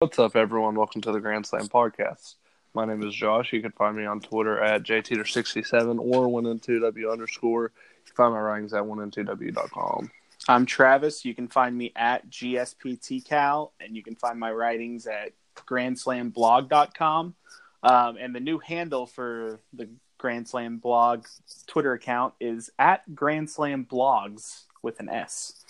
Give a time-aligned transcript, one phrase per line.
[0.00, 0.76] What's up, everyone?
[0.76, 2.36] Welcome to the Grand Slam podcast.
[2.72, 3.52] My name is Josh.
[3.52, 7.64] You can find me on Twitter at jteeter67 or 1and2w underscore.
[7.64, 7.70] You
[8.06, 10.08] can find my writings at 1and2w.com.
[10.46, 11.24] I'm Travis.
[11.24, 17.34] You can find me at GSPTCal, and you can find my writings at GrandSlamBlog.com.
[17.82, 21.24] Um, and the new handle for the Grand Slam blog
[21.66, 25.64] Twitter account is at Grand Slam Blogs with an S.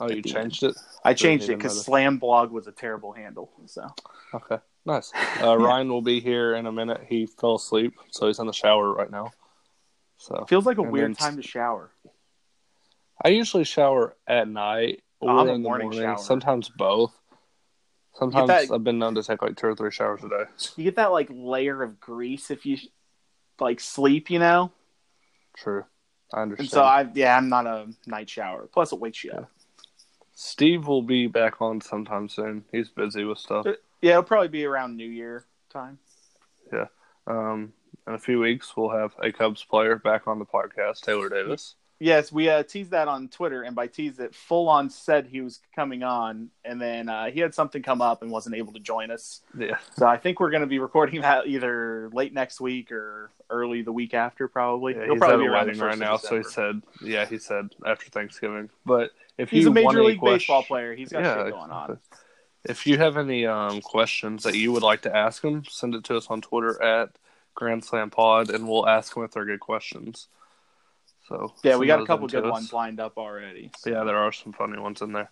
[0.00, 0.74] Oh, you changed it?
[1.04, 3.50] I changed it because Slam Blog was a terrible handle.
[3.66, 3.86] So
[4.34, 5.12] Okay, nice.
[5.42, 7.02] Uh, Ryan will be here in a minute.
[7.08, 9.32] He fell asleep, so he's in the shower right now.
[10.18, 11.90] So feels like a And weird then- time to shower.
[13.22, 16.00] I usually shower at night or I'm in the morning morning.
[16.02, 16.18] shower.
[16.18, 17.12] Sometimes both.
[18.14, 20.44] Sometimes that- I've been known to take like two or three showers a day.
[20.76, 22.78] You get that like layer of grease if you
[23.58, 24.72] like sleep, you know.
[25.56, 25.84] True,
[26.32, 26.66] I understand.
[26.66, 28.66] And so I yeah, I'm not a night shower.
[28.72, 29.50] Plus, it wakes you up.
[30.42, 32.64] Steve will be back on sometime soon.
[32.72, 33.66] He's busy with stuff.
[34.00, 35.98] Yeah, it'll probably be around New Year time.
[36.72, 36.86] Yeah.
[37.26, 37.74] Um,
[38.06, 41.74] in a few weeks, we'll have a Cubs player back on the podcast, Taylor Davis.
[41.98, 45.42] Yes, we uh, teased that on Twitter, and by tease it, full on said he
[45.42, 48.80] was coming on, and then uh, he had something come up and wasn't able to
[48.80, 49.42] join us.
[49.54, 53.30] Yeah, So I think we're going to be recording that either late next week or
[53.50, 54.94] early the week after, probably.
[54.94, 56.80] yeah It'll he's at probably a be around wedding right now, of so he said,
[57.02, 58.70] yeah, he said after Thanksgiving.
[58.86, 60.94] But if he's a major league baseball player.
[60.94, 61.98] He's got Yeah, shit going on.
[62.64, 66.04] If you have any um, questions that you would like to ask him, send it
[66.04, 67.10] to us on Twitter at
[67.54, 70.28] Grand Slam Pod, and we'll ask him if they're good questions.
[71.26, 72.50] So Yeah, we got a couple good us.
[72.50, 73.70] ones lined up already.
[73.78, 75.30] So- Yeah, there are some funny ones in there.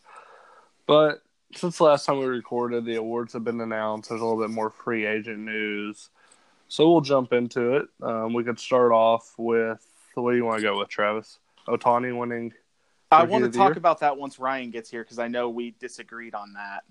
[0.87, 1.23] But
[1.55, 4.09] since the last time we recorded, the awards have been announced.
[4.09, 6.09] There's a little bit more free agent news.
[6.69, 7.89] So we'll jump into it.
[8.03, 11.39] Um, we could start off with what do you want to go with, Travis?
[11.67, 12.53] Otani winning.
[13.11, 13.79] I want to talk year?
[13.79, 16.85] about that once Ryan gets here because I know we disagreed on that.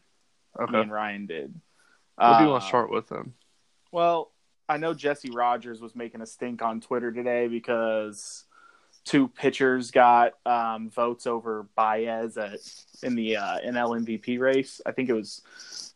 [0.59, 0.81] Me Okay.
[0.81, 1.53] and Ryan did.
[2.15, 3.33] What do you want Uh, to start with then?
[3.91, 4.31] Well,
[4.67, 8.45] I know Jesse Rogers was making a stink on Twitter today because
[9.05, 12.59] two pitchers got um, votes over Baez at
[13.03, 14.81] in the uh, NL MVP race.
[14.85, 15.41] I think it was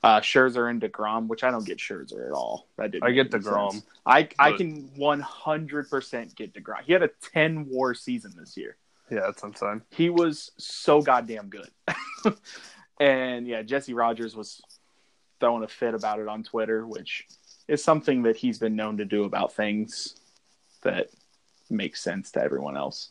[0.03, 2.67] uh, Scherzer and Degrom, which I don't get Scherzer at all.
[2.77, 3.71] That didn't I get DeGrom.
[3.71, 3.85] sense.
[4.05, 6.83] I I can one hundred percent get Degrom.
[6.83, 8.77] He had a ten WAR season this year.
[9.11, 9.81] Yeah, it's insane.
[9.91, 11.69] He was so goddamn good.
[12.99, 14.61] and yeah, Jesse Rogers was
[15.39, 17.27] throwing a fit about it on Twitter, which
[17.67, 20.15] is something that he's been known to do about things
[20.83, 21.09] that
[21.69, 23.09] make sense to everyone else.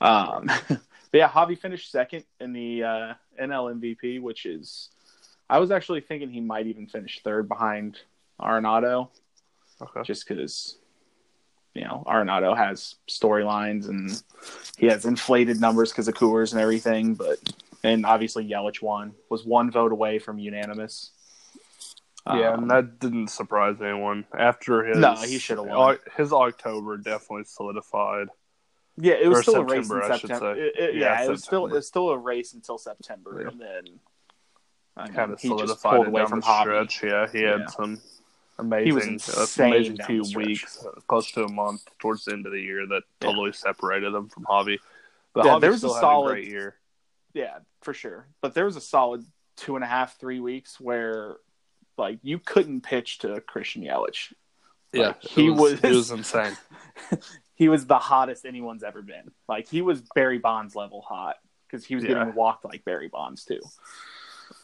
[0.00, 0.80] Um, but
[1.14, 4.90] yeah, Javi finished second in the uh, NL MVP, which is,
[5.48, 7.98] I was actually thinking he might even finish third behind
[8.40, 9.08] Arenado
[9.80, 10.02] Okay.
[10.04, 10.78] just because
[11.78, 14.20] you know Arenado has storylines and
[14.76, 17.38] he has inflated numbers because of Coors and everything, but
[17.84, 21.10] and obviously Yelich won was one vote away from unanimous.
[22.26, 24.26] Yeah, Um, and that didn't surprise anyone.
[24.36, 25.98] After his No, he should've won.
[26.16, 28.26] His October definitely solidified.
[28.98, 30.54] yeah, it was or still a race in September, I September.
[30.56, 31.78] It- it- Yeah, yeah, it was still September.
[31.78, 33.48] it's still a race until September, Yeah.
[33.48, 34.00] and then
[34.96, 37.02] I mean, Kind of he just solidified pulled it away from the stretch.
[37.04, 37.66] Yeah, he had Yeah.
[37.66, 38.00] some
[38.58, 39.96] He was amazing, insane amazing
[40.32, 43.28] the weeks, uh, close to a month towards the end of the year that Yeah.
[43.28, 44.78] totally separated him from Javi.
[45.32, 46.76] But Yeah, Javi there was a solid- great year.
[47.34, 48.26] Yeah, for sure.
[48.40, 49.24] But there was a solid
[49.56, 51.36] two and a half, three weeks where
[51.96, 54.32] like you couldn't pitch to Christian Yelich.
[54.92, 56.56] Yeah, Like, it he was- he was insane.
[57.54, 59.30] he was the hottest anyone's ever been.
[59.48, 61.36] Like he was Barry Bonds level hot
[61.66, 62.14] because he was Yeah.
[62.14, 63.60] getting walked like Barry Bonds too.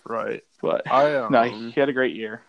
[0.05, 0.43] Right.
[0.61, 2.43] But I um, no, he had a great year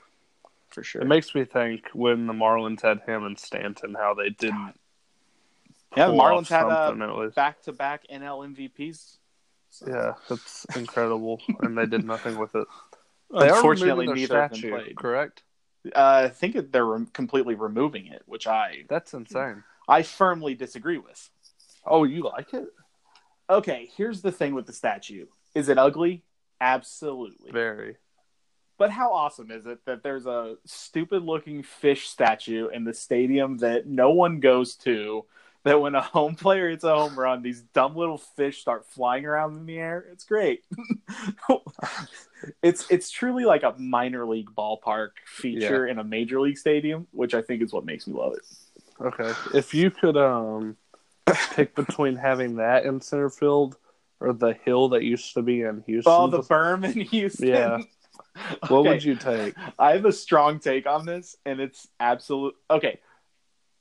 [0.75, 1.01] for sure.
[1.01, 4.73] It makes me think when the Marlins had him and Stanton, how they didn't.
[5.95, 9.17] yeah, the Marlins had something uh, back to back NL MVPs.
[9.69, 12.67] So, Yeah, that's incredible, and they did nothing with it.
[13.31, 14.95] They are unfortunately, removing neither their of them statue, played.
[14.95, 15.41] correct?
[15.87, 19.63] Uh, I think they're rem- completely removing it, which I That's insane.
[19.89, 21.31] I firmly disagree with.
[21.85, 22.67] Oh, you like it?
[23.49, 25.25] Okay, here's the thing with the statue:
[25.55, 26.23] is it ugly?
[26.61, 27.51] Absolutely.
[27.51, 27.97] Very.
[28.77, 33.57] But how awesome is it that there's a stupid looking fish statue in the stadium
[33.59, 35.25] that no one goes to?
[35.63, 39.25] That when a home player hits a home run, these dumb little fish start flying
[39.25, 40.05] around in the air.
[40.11, 40.63] It's great.
[42.61, 47.33] it's it's truly like a minor league ballpark feature in a major league stadium, which
[47.33, 48.45] I think is what makes me love it.
[49.01, 49.31] Okay.
[49.57, 50.77] If you could um
[51.53, 53.77] pick between having that in center field
[54.19, 57.47] or the hill that used to be in Houston, Oh, the berm in Houston.
[57.47, 57.79] Yeah.
[58.67, 58.89] what Okay.
[58.89, 59.55] would you take?
[59.79, 62.55] I have a strong take on this, and it's absolute.
[62.69, 62.99] Okay,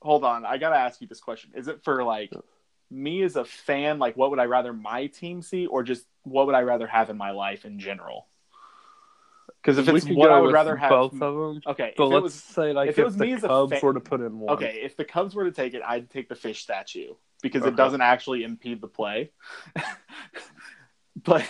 [0.03, 0.45] hold on.
[0.45, 2.33] I gotta ask you this question: Is it for like
[2.91, 3.99] me as a fan?
[3.99, 7.11] Like, what would I rather my team see, or just what would I rather have
[7.11, 8.27] in my life in general?
[9.62, 11.62] Because if we it's what I would rather have, both of them.
[11.67, 11.95] okay.
[11.97, 13.81] But let's was say like if if, it was the me as a Cubs fan-
[13.83, 14.55] were to put in one.
[14.55, 17.71] okay, if the Cubs were to take it, I'd take the fish statue because Okay.
[17.71, 19.31] it doesn't actually impede the play.
[21.17, 21.49] but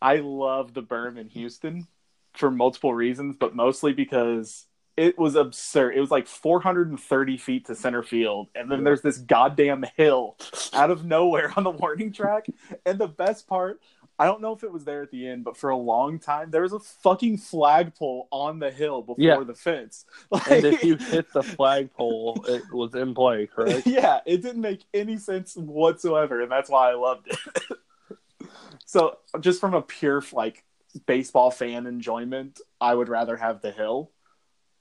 [0.00, 1.88] I love the berm in Houston
[2.38, 4.66] for multiple reasons, but mostly because
[4.96, 5.94] it was absurd.
[5.94, 10.36] It was like 430 feet to center field, and then there's this goddamn hill
[10.72, 12.46] out of nowhere on the warning track.
[12.86, 13.80] And the best part,
[14.18, 16.50] I don't know if it was there at the end, but for a long time
[16.50, 19.44] there was a fucking flagpole on the hill before Yeah.
[19.44, 20.06] the fence.
[20.50, 23.86] And if you hit the flagpole, it was in play, correct?
[23.86, 27.78] yeah, it didn't make any sense whatsoever, and that's why I loved it.
[28.86, 30.64] so, just from a pure like
[31.06, 34.10] baseball fan enjoyment, I would rather have the hill.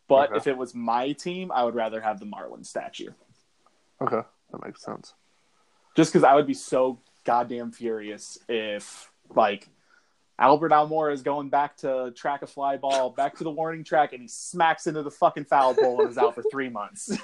[0.08, 0.38] But Okay.
[0.38, 3.12] if it was my team, I would rather have the Marlin statue.
[4.02, 4.22] Okay,
[4.52, 5.14] that makes sense.
[5.96, 9.68] Just because I would be so goddamn furious if like
[10.38, 14.12] Albert Almora is going back to track a fly ball, back to the warning track,
[14.12, 17.10] and he smacks into the fucking foul pole and is out for three months.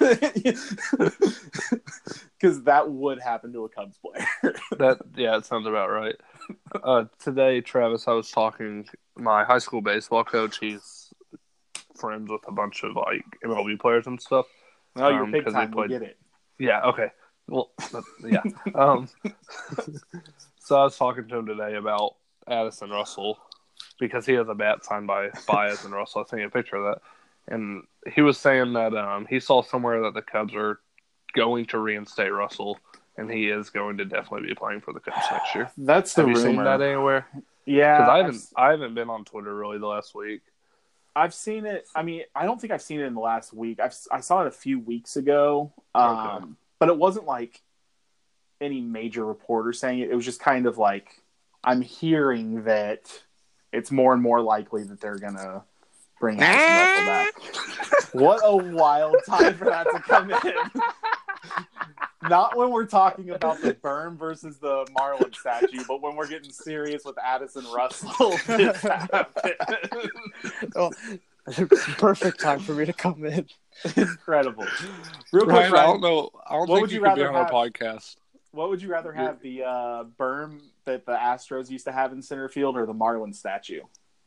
[2.40, 4.26] Because that would happen to a Cubs player.
[4.78, 6.16] That yeah, it sounds about right.
[6.82, 8.88] Uh, today, Travis, I was talking.
[9.16, 10.58] My high school baseball coach.
[10.58, 11.12] He's
[11.96, 14.46] friends with a bunch of like MLB players and stuff.
[14.96, 15.72] You're Um, big 'cause they time.
[15.72, 16.18] Played- get it.
[16.58, 16.80] Yeah.
[16.86, 17.10] Okay.
[17.48, 17.70] Well,
[18.24, 18.42] yeah.
[18.74, 19.08] um,
[20.58, 22.16] so I was talking to him today about
[22.48, 23.38] Addison Russell
[23.98, 26.22] because he has a bat signed by by Addison Russell.
[26.22, 27.02] I sent you a picture of that,
[27.54, 30.80] and he was saying that um, he saw somewhere that the Cubs are
[31.34, 32.78] going to reinstate Russell,
[33.16, 35.70] and he is going to definitely be playing for the Cubs next year.
[35.78, 37.26] That's the Have you seen that anywhere?
[37.66, 40.42] yeah, Because I I've, haven't I haven't been on Twitter really the last week.
[41.14, 41.86] I've seen it.
[41.94, 43.80] I mean, I don't think I've seen it in the last week.
[43.80, 46.44] I've I saw it a few weeks ago, um, Okay.
[46.78, 47.60] but it wasn't like
[48.62, 50.10] any major reporter saying it.
[50.10, 51.20] It was just kind of like
[51.62, 53.12] I'm hearing that
[53.72, 55.62] it's more and more likely that they're gonna
[56.18, 58.12] bring Addison Russell back.
[58.14, 60.82] what a wild time for that to come in.
[62.28, 66.52] Not when we're talking about the berm versus the Marlin statue, but when we're getting
[66.52, 68.30] serious with Addison Russell.
[68.46, 69.54] This happened.
[70.76, 70.90] Oh,
[71.98, 73.46] perfect time for me to come in.
[73.96, 74.66] Incredible.
[75.32, 76.30] Real quick, Ryan, I don't know.
[76.46, 77.52] I don't what think would you, you could be rather on have?
[77.52, 78.16] our podcast.
[78.52, 79.40] what would you rather have?
[79.40, 83.32] The uh, berm that the Astros used to have in center field or the Marlin
[83.32, 83.80] statue?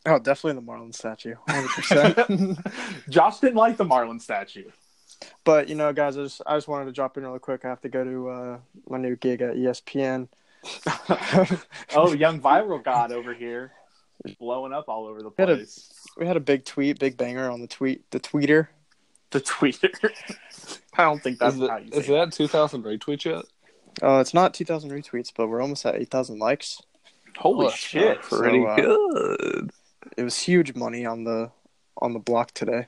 [0.06, 2.60] Oh, definitely the Marlin statue, hundred percent.
[3.10, 4.70] Josh didn't like the Marlin statue.
[5.44, 7.66] But you know, guys, I just I just wanted to drop in really quick.
[7.66, 8.58] I have to go to uh,
[8.90, 10.28] my new gig at ESPN.
[11.96, 13.72] Oh, young viral god over here,
[14.40, 15.92] blowing up all over the Had a- place.
[16.18, 18.68] we had a big tweet, big banger on the tweet, the tweeter.
[19.32, 19.92] The tweeter.
[20.98, 22.26] I don't think that's Is, it, how you is say it.
[22.30, 23.46] that 2,000 retweets yet?
[24.02, 26.82] Uh, it's not 2,000 retweets, but we're almost at 8,000 likes.
[27.38, 28.24] Holy Oh, shit!
[28.26, 29.72] so, Pretty uh, good.
[30.18, 31.52] It was huge money on the
[31.98, 32.88] on the block today.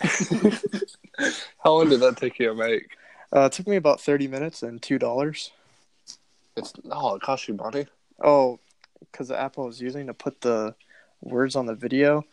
[1.64, 2.90] How long did that take you to make?
[3.34, 5.50] Uh, it took me about 30 minutes and two dollars.
[6.56, 7.86] It's oh, it cost you money.
[8.22, 8.58] Oh,
[9.00, 10.74] because the app I was using to put the
[11.20, 12.24] words on the video,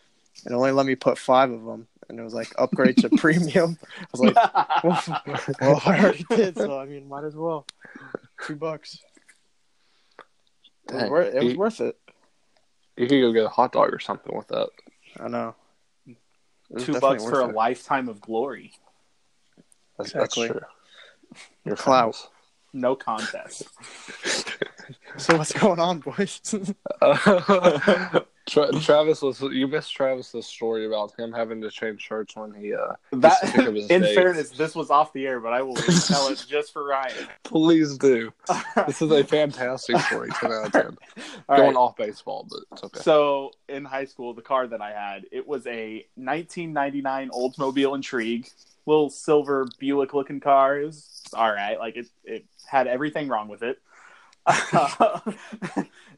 [0.45, 3.77] it only let me put five of them, and it was like upgrade to premium.
[3.99, 4.35] I was like,
[4.83, 5.21] well,
[5.61, 7.65] well, I already did, so I mean, might as well.
[8.45, 8.99] Two bucks.
[10.89, 11.35] It was, Dang.
[11.35, 11.97] it was You- worth it.
[12.97, 14.69] You could go get a hot dog or something with that.
[15.19, 15.53] I know.
[16.71, 18.73] It Two bucks worth for a lifetime of glory.
[19.97, 20.47] That's, Exactly.
[20.47, 20.67] that's true.
[21.63, 22.29] You're Clout.
[22.73, 23.63] No contest.
[25.17, 26.41] So what's going on, boys?
[27.01, 32.53] Uh, Tra- Travis was you missed Travis's story about him having to change shirts when
[32.53, 34.15] he uh That, Just think of his in dates.
[34.15, 35.75] fairness, this was off the air, but I will
[36.07, 37.27] tell it just for Ryan.
[37.43, 38.31] please do.
[38.87, 40.97] This is a fantastic story, ten out of ten.
[41.49, 41.75] All Going right.
[41.75, 42.99] off baseball, but it's okay.
[43.01, 48.47] So in high school, the car that I had, it was a 1999 Oldsmobile Intrigue,
[48.85, 50.79] little silver Buick looking car.
[50.79, 51.79] It was all right.
[51.79, 53.79] Like it, it had everything wrong with it.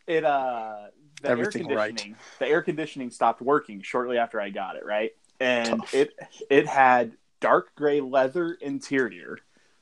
[0.08, 0.88] it uh,
[1.22, 1.88] the Everything air right.
[1.90, 4.86] conditioning, the air conditioning stopped working shortly after I got it.
[4.86, 5.94] Right, and Tough.
[5.94, 6.14] it
[6.50, 9.38] it had dark gray leather interior,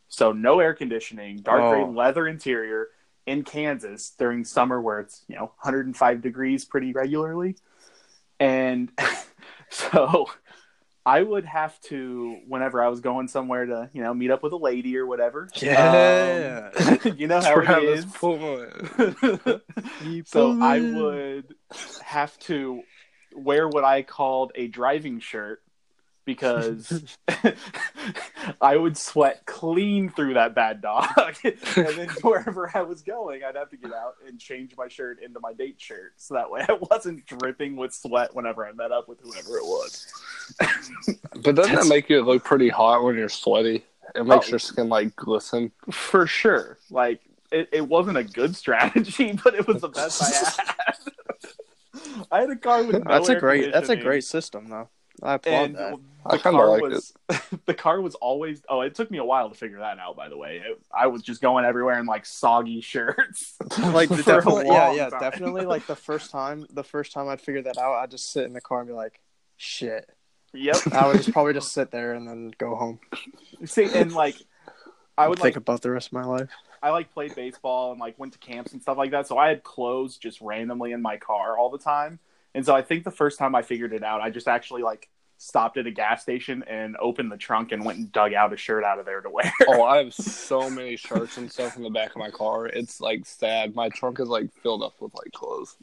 [0.08, 1.89] so no air conditioning, dark gray Oh.
[1.89, 2.89] leather interior
[3.25, 7.56] in Kansas during summer where it's you know 105 degrees pretty regularly,
[8.39, 8.92] and
[9.70, 10.27] so
[11.05, 14.53] I would have to whenever I was going somewhere to you know meet up with
[14.53, 15.47] a lady or whatever.
[15.55, 16.71] Yeah.
[16.75, 18.05] um, you know how it Travis is.
[18.05, 19.62] Pullman.
[20.25, 21.53] so I would
[22.03, 22.81] have to
[23.35, 25.62] wear what I called a driving shirt
[26.25, 27.17] because
[28.62, 33.55] I would sweat clean through that bad dog, and then wherever I was going, I'd
[33.55, 36.65] have to get out and change my shirt into my date shirt, so that way
[36.67, 40.07] I wasn't dripping with sweat whenever I met up with whoever it was.
[40.60, 43.86] But doesn't That's- that make you look pretty hot when you're sweaty?
[44.16, 44.52] It makes Oh.
[44.52, 45.72] your skin like glisten.
[45.92, 47.20] For sure, like
[47.52, 50.30] it, it wasn't a good strategy, but it was the best I
[50.74, 52.25] had.
[52.32, 53.74] I had a car with no that's a air great.
[53.74, 54.90] That's a great system, though.
[55.24, 55.94] I applaud and that.
[56.25, 57.14] I the kinda car liked was
[57.66, 60.28] the car was always oh it took me a while to figure that out by
[60.28, 64.24] the way It- i was just going everywhere in like soggy shirts Like for a
[64.24, 65.20] definitely, yeah, yeah, time.
[65.22, 65.66] definitely.
[65.66, 68.52] Like the first time, the first time I'd figure that out, I'd just sit in
[68.54, 69.22] the car and be like,
[69.56, 70.10] "Shit."
[70.55, 73.00] Yep I would just probably just sit there and then go home.
[73.65, 74.35] see and like
[75.17, 76.50] i would think like about the rest of my life.
[76.83, 79.47] i like played baseball and like went to camps and stuff like that so i
[79.47, 82.19] had clothes just randomly in my car all the time
[82.53, 85.07] and so i think the first time i figured it out i just actually like
[85.38, 88.57] stopped at a gas station and opened the trunk and went and dug out a
[88.57, 91.83] shirt out of there to wear Oh, I have so many shirts and stuff in
[91.83, 92.67] the back of my car.
[92.67, 93.75] It's like sad.
[93.75, 95.75] My trunk is like filled up with like clothes.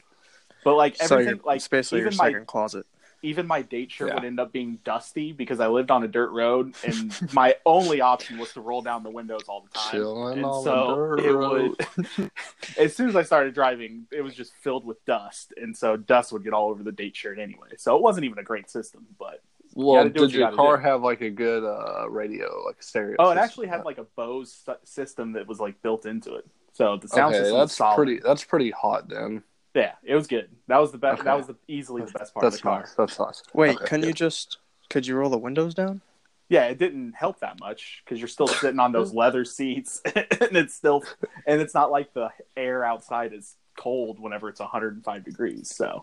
[0.63, 2.87] but like So everything your, like it's basically your even my second closet.
[3.23, 4.15] Even my date shirt Yeah.
[4.15, 8.01] would end up being dusty because I lived on a dirt road, and my only
[8.01, 9.91] option was to roll down the windows all the time.
[9.91, 11.75] Chilling and on so the dirt it road.
[12.17, 12.31] would.
[12.77, 16.31] as soon as I started driving, it was just filled with dust, and so dust
[16.33, 17.69] would get all over the date shirt anyway.
[17.77, 19.41] So it wasn't even a great system, but
[19.73, 20.83] Well, what did you your car do.
[20.83, 23.15] have like a good uh, radio, like stereo?
[23.19, 26.45] oh, it actually had like a Bose system that was like built into it.
[26.73, 27.95] So the sound okay, system was that's solid.
[27.95, 28.19] pretty.
[28.19, 29.43] That's pretty hot then.
[29.73, 30.49] Yeah, it was good.
[30.67, 31.19] That was the best.
[31.19, 31.23] Okay.
[31.25, 32.79] That was the, easily the best part of That's the car.
[32.81, 32.93] nice.
[32.93, 33.43] That's nice.
[33.53, 34.57] Wait, Okay, can you just?
[34.89, 36.01] Could you roll the windows down?
[36.49, 40.55] yeah, it didn't help that much because you're still sitting on those leather seats, and
[40.55, 41.01] it's still,
[41.47, 45.73] and it's not like the air outside is cold whenever it's 105 degrees.
[45.75, 46.01] So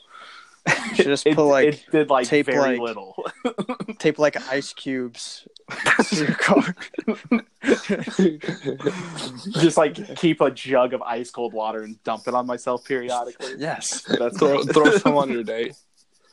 [0.90, 3.14] You should just it, put like it did like tape, very like- little.
[4.00, 5.46] tape like ice cubes
[6.04, 6.74] to your car.
[9.60, 13.54] Just like keep a jug of ice cold water and dump it on myself periodically.
[13.58, 14.02] yes.
[14.18, 15.74] That's throw throw some on your date.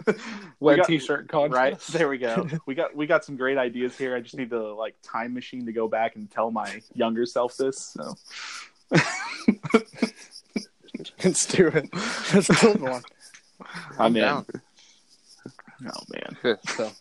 [0.07, 0.13] We
[0.61, 1.53] Wet got- t-shirt contest.
[1.57, 2.47] right there we go.
[2.65, 4.15] We got we got some great ideas here.
[4.15, 7.57] I just need the like time machine to go back and tell my younger self
[7.57, 7.75] this.
[7.93, 8.13] So
[11.23, 11.89] Let's do it.
[12.33, 13.03] Let's build one.
[13.99, 14.21] I'm in.
[14.21, 14.45] down.
[15.85, 16.57] Oh man.
[16.69, 16.91] So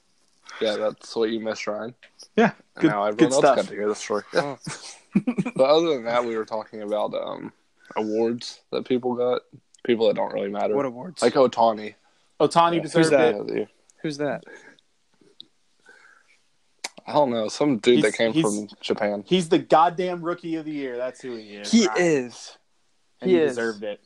[0.60, 1.94] yeah, that's what you missed, Ryan.
[2.36, 3.56] Yeah, And good- now everyone good else stuff.
[3.56, 4.22] got to hear the story.
[4.34, 4.58] Oh.
[5.56, 7.52] but other than that, we were talking about um,
[7.96, 9.42] awards that people got,
[9.84, 11.22] people that don't really matter, What awards?
[11.22, 11.94] like Otani.
[12.40, 13.34] Otani Yeah, deserved that?
[13.34, 13.40] it.
[13.40, 13.68] of the year.
[14.02, 14.44] Who's that?
[17.06, 19.22] I don't know, some dude that came from Japan.
[19.26, 20.96] He's the goddamn rookie of the year.
[20.96, 21.70] That's who he is.
[21.70, 22.00] He Ryan.
[22.02, 22.58] is.
[23.20, 23.50] And he he, is.
[23.52, 24.00] deserved it.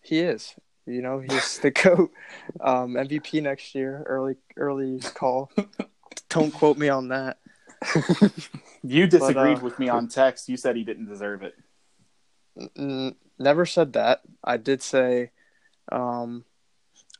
[0.00, 0.54] He is.
[0.86, 2.10] You know, he's the goat.
[2.60, 4.02] Um, MVP next year.
[4.06, 5.50] Early, early call.
[6.28, 7.38] Don't quote me on that.
[8.88, 10.48] You disagreed uh, with me on text.
[10.48, 11.54] You said he didn't deserve it.
[12.78, 14.20] N- never said that.
[14.44, 15.30] I did say,
[15.90, 16.44] um,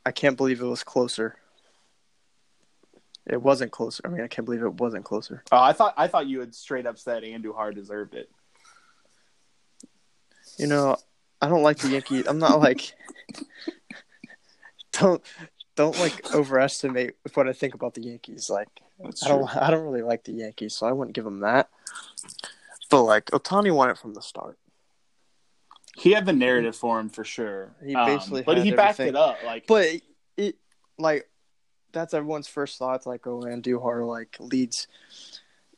[0.05, 1.37] I can't believe it was closer.
[3.27, 4.01] It wasn't closer.
[4.05, 5.43] I mean, I can't believe it wasn't closer.
[5.51, 8.31] Oh, I thought I thought you had straight up said Andujar deserved it.
[10.57, 10.97] You know,
[11.43, 12.29] I don't like the Yankees.
[12.29, 12.93] I'm not like
[14.93, 15.21] don't
[15.77, 18.51] don't like overestimate what I think about the Yankees.
[18.51, 18.69] Like
[18.99, 21.69] That's I don't I don't really like the Yankees, so I wouldn't give them that.
[22.91, 24.59] But like Otani won it from the start.
[25.97, 27.75] He had the narrative for him for sure.
[27.85, 29.15] He Um, basically but had he backed everything.
[29.15, 29.39] it up.
[29.45, 30.03] Like, But it,
[30.37, 30.57] it
[30.99, 31.29] like
[31.93, 33.07] that's everyone's first thoughts.
[33.07, 34.87] Like, oh, Andujar like leads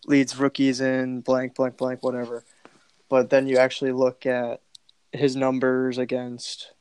[0.06, 2.44] leads rookies in blank blank blank whatever.
[3.08, 4.60] But then you actually look at
[5.12, 6.72] his numbers against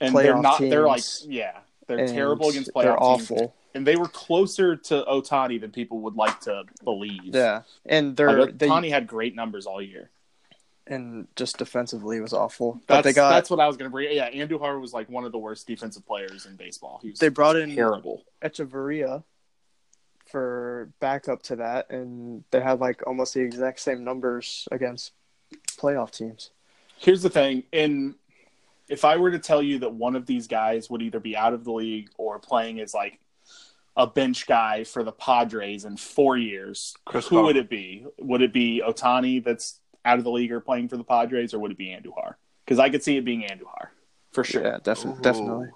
[0.00, 0.60] and they're not.
[0.60, 3.30] They're like, yeah, they're and terrible against playoff They're teams.
[3.30, 3.54] awful.
[3.74, 7.34] and they were closer to Otani than people would like to believe.
[7.34, 10.10] Yeah, and they're Like, they Otani had great numbers all year.
[10.86, 12.74] and just defensively was awful.
[12.86, 14.14] That's, But they got that's what I was going to bring.
[14.16, 17.00] Yeah, Andujar was like one of the worst defensive players in baseball.
[17.02, 18.24] He was they brought in terrible.
[18.42, 19.24] Hechavarria
[20.26, 25.12] for backup to that, and they had like almost the exact same numbers against
[25.78, 26.50] playoff teams.
[26.98, 28.14] Here's the thing: in
[28.88, 31.52] if I were to tell you that one of these guys would either be out
[31.52, 33.18] of the league or playing as like
[33.96, 38.06] a bench guy for the Padres in four years, Chris who would it be?
[38.18, 41.58] Would it be Otani that's out of the league or playing for the Padres, or
[41.58, 42.34] would it be Andujar?
[42.64, 43.88] Because I could see it being Andujar
[44.32, 44.62] for sure.
[44.62, 45.68] Yeah, defi- definitely.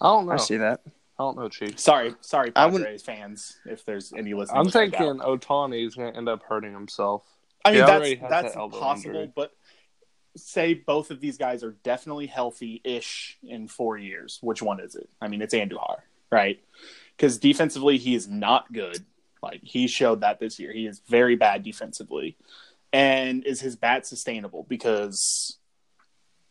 [0.00, 0.32] I don't know.
[0.32, 0.80] I see that.
[1.18, 1.78] I don't know, Chief.
[1.78, 4.58] Sorry, sorry, I Padres wouldn't- fans, if there's any listening.
[4.60, 5.40] I'm thinking out.
[5.40, 7.22] Otani's going to end up hurting himself.
[7.64, 9.32] I mean, He that's that's that possible, injury.
[9.34, 9.52] but
[10.36, 14.38] say both of these guys are definitely healthy-ish in four years.
[14.42, 15.08] Which one is it?
[15.20, 15.98] I mean, it's Andujar,
[16.30, 16.60] right?
[17.16, 19.04] because defensively he is not good.
[19.42, 22.36] Like he showed that this year, he is very bad defensively.
[22.92, 24.64] And is his bat sustainable?
[24.68, 25.58] Because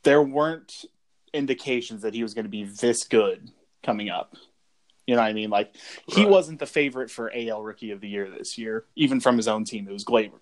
[0.03, 0.85] there weren't
[1.33, 3.49] indications that he was going to be this good
[3.81, 4.35] coming up.
[5.07, 5.49] You know what I mean?
[5.49, 5.75] Like
[6.07, 9.47] he wasn't the favorite for AL Rookie of the Year this year, even from his
[9.47, 9.87] own team.
[9.87, 10.39] It was Gleyber.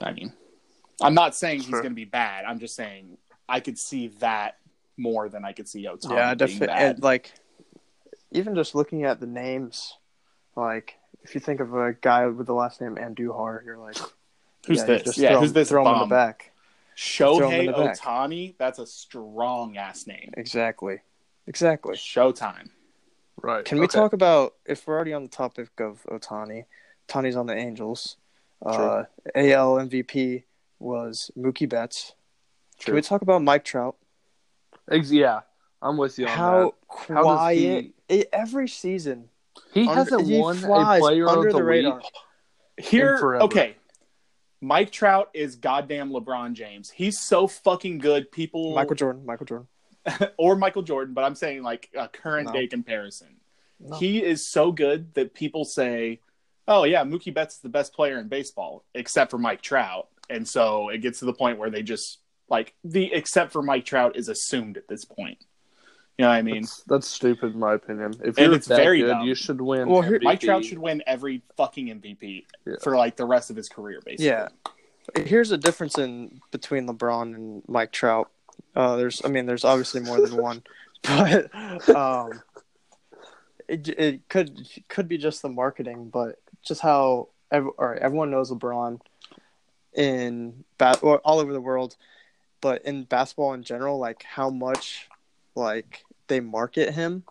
[0.00, 0.32] I mean,
[1.00, 1.80] I'm not saying he's Sure.
[1.82, 2.44] going to be bad.
[2.44, 4.58] I'm just saying I could see that
[4.96, 6.66] more than I could see Otani yeah, being definitely.
[6.66, 7.02] bad.
[7.02, 7.32] Like,
[8.32, 9.96] even just looking at the names,
[10.56, 13.96] like if you think of a guy with the last name Andujar, you're like,
[14.66, 15.16] Who's yeah, this?
[15.18, 16.50] Yeah, throw who's him- this Throw him in the back.
[16.98, 17.98] throw him in Shohei the back.
[17.98, 20.32] Otani, that's a strong ass name.
[20.36, 20.98] Exactly.
[21.46, 21.94] Exactly.
[21.94, 22.70] Showtime.
[23.40, 23.64] Right.
[23.64, 26.64] Can we talk about if we're already on the topic of Otani?
[27.08, 28.16] Otani's on the Angels.
[28.66, 29.04] Uh,
[29.36, 30.42] AL MVP
[30.78, 32.14] was Mookie Betts.
[32.80, 33.96] Can we talk about Mike Trout?
[34.90, 35.40] Ex- Yeah,
[35.82, 37.06] I'm with you on How that.
[37.08, 37.92] How does quiet
[38.32, 39.28] every season.
[39.72, 41.96] He hasn't he won a flies player under of the, the radar.
[41.96, 42.04] week.
[42.86, 43.44] Here, forever.
[43.44, 43.76] okay.
[44.60, 46.90] Mike Trout is goddamn LeBron James.
[46.90, 48.30] He's so fucking good.
[48.32, 49.24] People Michael Jordan.
[49.26, 49.66] Michael Jordan.
[50.36, 52.52] or Michael Jordan, but I'm saying like a current No.
[52.52, 53.28] day comparison.
[53.80, 53.96] No.
[53.96, 56.20] He is so good that people say,
[56.66, 60.46] "Oh yeah, Mookie Betts is the best player in baseball, except for Mike Trout." And
[60.46, 62.18] so it gets to the point where they just
[62.48, 65.38] like the except for Mike Trout is assumed at this point.
[66.18, 66.62] You know what I mean?
[66.62, 68.12] That's, that's stupid in my opinion.
[68.24, 69.26] If And you're it's that very good, dumb.
[69.26, 69.88] you should win.
[69.88, 72.74] Well, here- Mike Trout should win every fucking MVP Yeah.
[72.82, 74.26] for like the rest of his career, basically.
[74.26, 74.48] Yeah.
[75.16, 78.30] Here's a difference in between LeBron and Mike Trout.
[78.74, 80.62] Uh, there's, I mean, there's obviously more than one,
[81.04, 82.42] but um,
[83.68, 84.58] it it could
[84.88, 89.00] could be just the marketing, but just how ev- all right, everyone knows LeBron
[89.94, 91.96] in bat or all over the world,
[92.60, 95.08] but in basketball in general, like how much
[95.54, 97.24] like they market him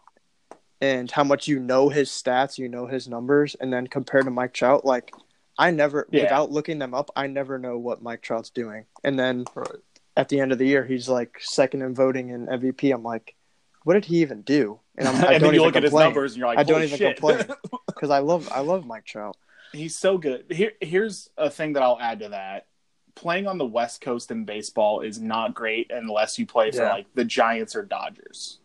[0.81, 4.31] and how much you know his stats, you know his numbers, and then compared to
[4.31, 5.11] Mike Trout, like
[5.57, 6.21] I never, Yeah.
[6.23, 8.85] without looking them up, I never know what Mike Trout's doing.
[9.03, 9.67] And then Right.
[10.15, 12.91] at the end of the year, he's like second in voting in MVP.
[12.93, 13.35] I'm like,
[13.83, 14.79] what did he even do?
[14.97, 16.59] And I'm, I and don't then you even look at his numbers and you're like,
[16.59, 17.47] I don't even shit." complain.
[17.87, 19.35] because I love, I love Mike Trout.
[19.73, 20.45] He's so good.
[20.49, 22.67] Here, here's a thing that I'll add to that.
[23.15, 26.91] Playing on the West Coast in baseball is not great unless you play for Yeah.
[26.91, 28.59] like the Giants or Dodgers,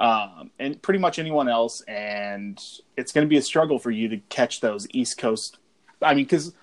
[0.00, 1.82] um, and pretty much anyone else.
[1.82, 2.62] And
[2.96, 5.58] it's going to be a struggle for you to catch those East Coast.
[6.00, 6.54] I mean, because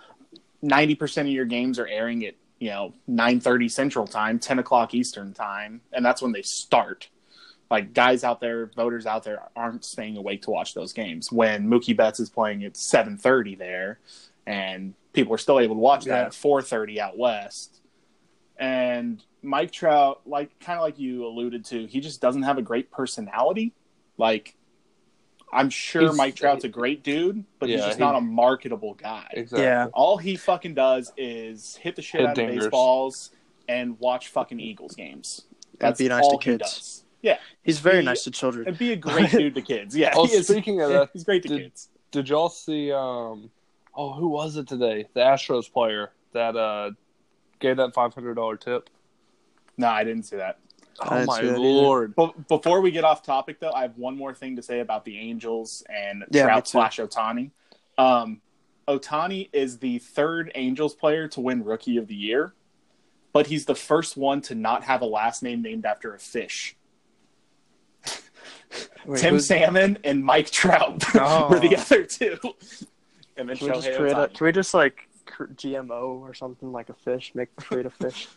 [0.61, 4.57] ninety percent of your games are airing at you know nine thirty Central Time, ten
[4.59, 7.09] o'clock Eastern Time, and that's when they start.
[7.71, 11.31] Like guys out there, voters out there aren't staying awake to watch those games.
[11.31, 13.99] When Mookie Betts is playing at seven thirty there,
[14.45, 17.81] and people are still able to watch that at four thirty out west.
[18.57, 22.61] And Mike Trout, like kind of like you alluded to, he just doesn't have a
[22.61, 23.73] great personality.
[24.17, 24.55] Like
[25.51, 28.93] I'm sure He's- Mike Trout's a great dude, but he's just he- not a marketable
[28.93, 29.27] guy.
[29.31, 29.63] Exactly.
[29.65, 29.87] Yeah.
[29.93, 32.49] All he fucking does is hit the shit Hit out dingers.
[32.49, 33.31] of baseballs
[33.67, 35.43] and watch fucking Eagles games.
[35.79, 36.71] That's That'd be nice all to he kids.
[36.73, 37.01] does.
[37.25, 38.67] Yeah, He's very He- nice to children.
[38.67, 39.95] and be a great dude to kids.
[39.97, 40.47] Yeah, Oh, he is.
[40.47, 41.89] speaking of that, he's great to did- kids.
[42.11, 42.91] Did y'all see?
[42.91, 43.49] Um,
[43.95, 45.07] oh, who was it today?
[45.15, 46.91] The Astros player that uh,
[47.59, 48.89] gave that five hundred dollar tip.
[49.77, 50.59] No, I didn't see that.
[51.01, 51.57] Oh didn't my see either.
[51.59, 52.15] lord!
[52.15, 55.03] But before we get off topic, though, I have one more thing to say about
[55.03, 57.49] the Angels and Yeah, Trout slash Otani.
[57.97, 58.39] Um,
[58.87, 62.53] Otani is the third Angels player to win Rookie of the Year,
[63.33, 66.77] but he's the first one to not have a last name named after a fish.
[69.05, 71.49] Wait, Tim who's- Salmon and Mike Trout Oh.
[71.49, 72.37] were the other two.
[73.37, 76.89] And then Can we just create a, can we just like GMO or something like
[76.89, 77.31] a fish?
[77.35, 78.27] Make create a fish.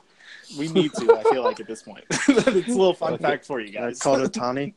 [0.58, 2.04] We need to, I feel like, at this point.
[2.10, 3.98] it's a little fun fact for you guys.
[4.00, 4.74] called Otani.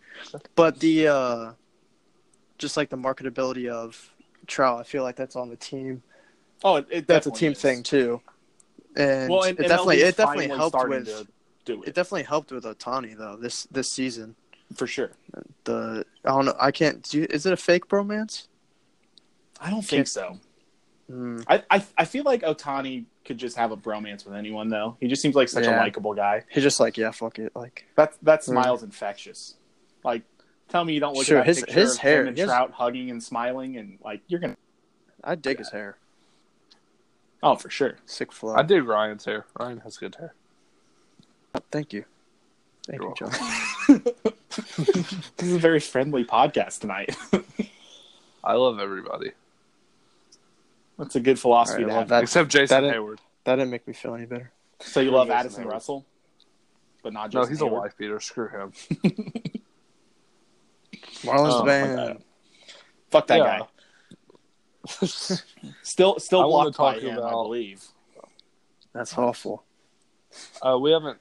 [0.56, 1.52] But the uh,
[2.58, 4.13] just like the marketability of
[4.47, 6.04] Trout, I feel like that's on the team.
[6.63, 7.62] oh, it, it That's a team is.
[7.62, 8.21] thing too.
[8.95, 11.28] And, Well, and, it and definitely it definitely helped with to
[11.65, 14.36] do it it, definitely helped with Otani though this this season.
[14.75, 15.12] For sure.
[15.65, 17.01] The I don't know I can't.
[17.03, 18.47] Do you, is it a fake bromance?
[19.60, 20.39] I don't think so.
[21.10, 21.41] Hmm.
[21.47, 24.97] I, I I feel like Otani could just have a bromance with anyone though.
[24.99, 26.43] He just seems like such a likable guy.
[26.49, 27.51] He's just like yeah, fuck it.
[27.55, 28.43] Like That that Mm.
[28.45, 29.55] smile's infectious.
[30.03, 30.23] Like,
[30.69, 32.38] tell me you don't look Sure, at that his- picture his of hair- him and
[32.38, 34.57] his- Trout hugging and smiling and like you're gonna.
[35.23, 35.97] I dig his hair.
[37.43, 37.97] Oh, for sure.
[38.05, 38.55] Sick flow.
[38.55, 39.45] I dig Ryan's hair.
[39.60, 40.34] Ryan has good hair.
[41.71, 42.05] Thank you.
[42.88, 44.34] Thank You're you, John.
[45.38, 47.15] This is a very friendly podcast tonight.
[48.43, 49.31] I love everybody
[50.97, 52.07] That's a good philosophy All right, to have.
[52.10, 53.19] that- except Jason that- Heyward.
[53.43, 54.51] That didn't make me feel any better.
[54.79, 55.71] so you love Jason Addison Heyward.
[55.71, 56.05] Russell,
[57.03, 58.19] but not No, Jason he's a wife beater.
[58.19, 58.71] Screw him.
[61.23, 62.23] Marlins Oh, ban.
[63.10, 63.60] Fuck that Yeah.
[63.60, 63.67] guy.
[65.84, 67.84] Still, still I blocked by talk him, I about- believe.
[68.93, 69.63] That's awful.
[70.62, 71.17] Uh, we haven't.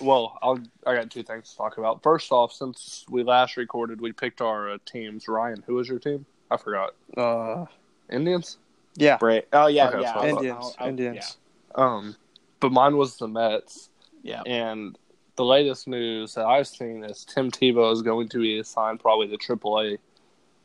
[0.00, 0.58] Well, I'll.
[0.86, 2.02] I got two things to talk about.
[2.02, 5.28] First off, since we last recorded, we picked our uh, teams.
[5.28, 6.26] Ryan, who was your team?
[6.50, 6.94] I forgot.
[7.16, 7.66] Uh,
[8.10, 8.58] Indians.
[8.94, 10.14] yeah, Bra- oh yeah, Okay, yeah.
[10.14, 10.76] so I- Indians.
[10.78, 11.36] I- I- Indians.
[11.74, 12.16] Um,
[12.60, 13.90] but mine was the Mets.
[14.22, 14.42] Yeah.
[14.46, 14.98] And
[15.36, 19.28] the latest news that I've seen is Tim Tebow is going to be assigned probably
[19.28, 19.98] to AAA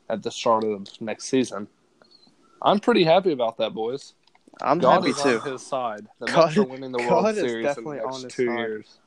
[0.08, 1.68] at the start of next season.
[2.62, 4.14] I'm pretty happy about that, boys.
[4.60, 5.40] I'm God happy is too.
[5.40, 6.06] on his side.
[6.20, 8.34] The God- Mets are winning the God World is Series in definitely the on next
[8.34, 8.58] two side.
[8.58, 8.98] years.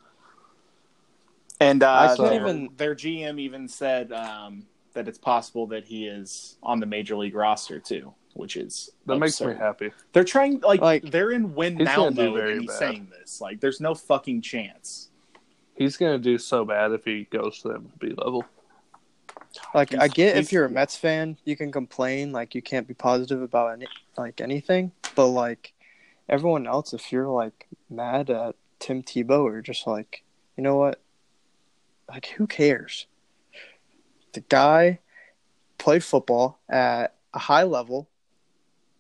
[1.60, 5.86] And uh, I can't their, even- their GM even said um, that it's possible that
[5.86, 9.92] he is on the major league roster too, which is That makes me happy.
[10.12, 12.78] They're trying like, Like, they're in win he's now mode, and he's bad.
[12.80, 13.40] saying this.
[13.40, 15.10] Like, there's no fucking chance.
[15.76, 18.46] He's going to do so bad if he goes to the MLB level.
[19.74, 22.94] Like I get if you're a Mets fan, you can complain like you can't be
[22.94, 23.88] positive about any
[24.18, 25.74] like anything, but like
[26.28, 30.24] everyone else, if you're like mad at Tim Tebow or just like,
[30.58, 31.02] you know what,
[32.10, 33.08] like who cares?
[34.34, 35.00] The guy
[35.78, 38.08] played football at a high level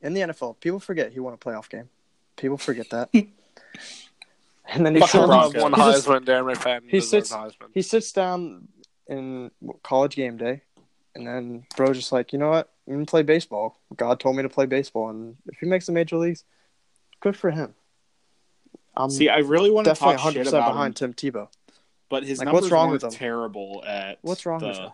[0.01, 0.59] in the NFL.
[0.59, 1.89] People forget he won a playoff game.
[2.37, 3.09] People forget that.
[3.13, 7.69] and then he, Fuck the comes- One he just- Heisman, Darren McFadden he sits- Heisman.
[7.73, 8.67] he sits down
[9.07, 9.51] in
[9.83, 10.61] college game day,
[11.13, 12.69] and then bro just like, you know what?
[12.87, 13.79] I'm gonna play baseball.
[13.95, 16.43] God told me to play baseball, and if he makes the major leagues,
[17.19, 17.73] good for him.
[18.97, 21.31] I'm See, I really want to definitely talk 100 shit percent about behind him, Tim
[21.33, 21.47] Tebow.
[22.09, 23.19] But his Like, numbers what's wrong weren't with him?
[23.19, 24.91] terrible at What's wrong the, with him?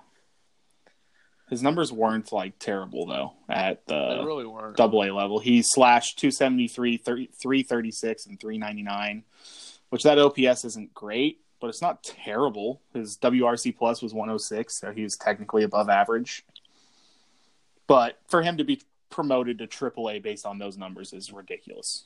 [1.50, 4.78] His numbers weren't like terrible though at They the really weren't.
[4.78, 5.40] double A level.
[5.40, 9.24] He slashed 273, 30, 336, and 399,
[9.90, 12.82] which that OPS isn't great, but it's not terrible.
[12.94, 16.46] His WRC plus was 106, so he was technically above average.
[17.86, 22.06] But for him to be promoted to AAA based on those numbers is ridiculous.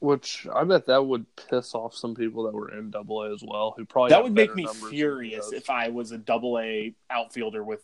[0.00, 3.42] Which I bet that would piss off some people that were in Double A as
[3.44, 6.18] well, who probably that would make me numbers than he furious if I was a
[6.18, 7.82] double A outfielder with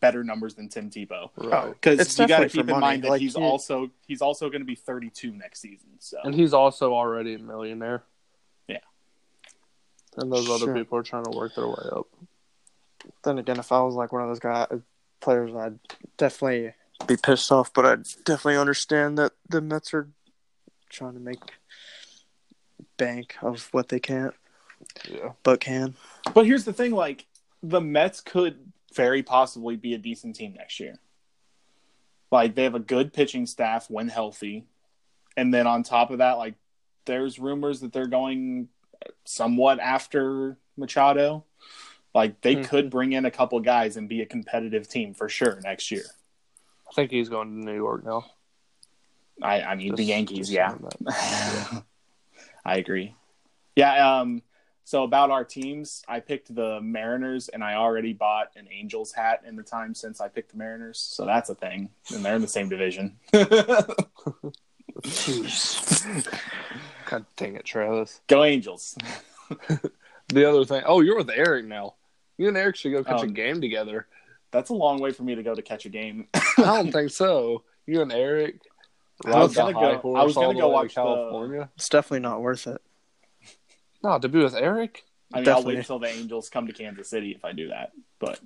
[0.00, 1.30] better numbers than Tim Tebow.
[1.36, 1.52] Right.
[1.66, 2.80] Oh, because It's you got to keep in money.
[2.80, 5.90] mind that Like, he's you- also he's also going to be 32 next season.
[6.00, 8.02] So And he's also already a millionaire.
[8.66, 8.78] Yeah.
[10.16, 12.06] And those other people are trying to work their way up.
[13.22, 14.78] Then again, if I was like one of those guy uh,
[15.20, 15.78] players, I'd
[16.16, 16.72] definitely
[17.06, 17.72] be pissed off.
[17.72, 20.08] But I'd definitely understand that the Mets are
[20.90, 21.38] trying to make
[22.96, 24.34] bank of what they can't,
[25.08, 25.32] Yeah.
[25.42, 25.94] but can.
[26.32, 27.26] But here's the thing: like
[27.62, 30.98] the Mets could very possibly be a decent team next year.
[32.30, 34.66] Like they have a good pitching staff when healthy,
[35.36, 36.54] and then on top of that, like
[37.04, 38.68] there's rumors that they're going
[39.24, 41.44] somewhat after Machado.
[42.14, 42.64] Like they Mhm.
[42.68, 46.04] could bring in a couple guys and be a competitive team for sure next year.
[46.88, 48.24] I think he's going to New York now.
[49.42, 50.74] I, I mean the Yankees, just yeah.
[52.64, 53.14] I agree.
[53.76, 54.42] Yeah, um
[54.86, 59.42] so about our teams, I picked the Mariners and I already bought an Angels hat
[59.46, 60.98] in the time since I picked the Mariners.
[60.98, 61.88] So that's a thing.
[62.14, 63.16] And they're in the same division.
[67.06, 68.20] God dang it, Travis.
[68.26, 68.96] Go Angels.
[70.28, 70.82] The other thing.
[70.86, 71.94] Oh, you're with Eric now.
[72.38, 74.06] You and Eric should go catch a Um, game together.
[74.50, 76.28] That's a long way for me to go to catch a game.
[76.34, 77.62] I don't think so.
[77.86, 78.60] You and Eric
[79.26, 81.70] I was gonna go- I was gonna go way to watch the- California.
[81.76, 82.80] It's definitely not worth it.
[84.02, 85.72] No, to be with Eric, I mean, Definitely.
[85.74, 87.92] I'll wait till the Angels come to Kansas City if I do that.
[88.18, 88.38] But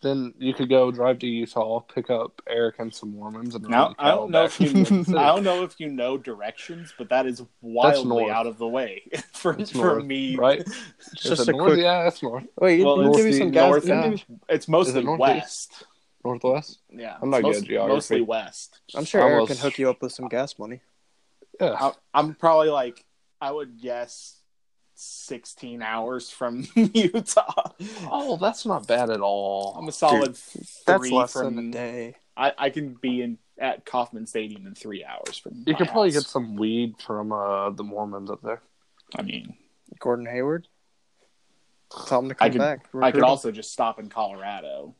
[0.00, 3.94] then you could go drive to Utah, pick up Eric and some Mormons, and now
[3.98, 7.26] I don't know if you to I don't know if you know directions, but that
[7.26, 10.36] is wildly out of the way for It's for north, me.
[10.36, 10.60] right?
[10.60, 11.72] It's just it a north?
[11.72, 11.80] quick.
[11.80, 12.44] Yeah, that's north.
[12.60, 13.70] Wait, you, Well, you it's give me some gas.
[13.70, 15.18] north you and- give me- It's mostly northeast?
[15.20, 15.84] west.
[16.24, 16.80] Northwest.
[16.90, 17.94] Yeah, I'm not it's good most- at geography.
[17.94, 18.80] Mostly west.
[18.94, 20.80] I'm sure Eric can hook you up with some gas money.
[21.60, 21.76] Yeah.
[21.80, 23.04] I, I'm probably like
[23.40, 24.40] I would guess
[24.94, 27.70] 16 hours from Utah.
[28.10, 29.74] Oh, that's not bad at all.
[29.78, 31.56] I'm a solid That's three less from.
[31.56, 32.16] than a day.
[32.36, 35.64] I, I can be in at Kauffman Stadium in three hours from.
[35.66, 38.60] You my could probably get some weed from uh, the Mormons up there.
[39.16, 39.56] I mean,
[39.98, 40.68] Gordon Hayward.
[42.06, 42.86] Tell him to I come could- back.
[43.02, 43.24] I could him.
[43.24, 44.94] also just stop in Colorado,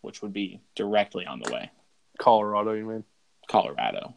[0.00, 1.70] which would be directly on the way.
[2.18, 3.04] Colorado, you mean?
[3.48, 4.14] Colorado.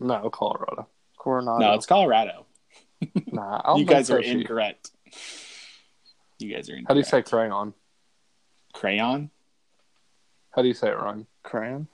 [0.00, 0.88] No, Colorado.
[1.18, 1.58] Coronado.
[1.58, 2.46] No, it's Colorado.
[3.32, 4.32] Nah, I don't you guys are Chief.
[4.42, 4.90] incorrect.
[6.38, 6.88] You guys are incorrect.
[6.88, 7.74] How do you say crayon?
[8.72, 9.30] crayon?
[10.50, 11.26] How do you say it, Ryan?
[11.42, 11.88] Crayon.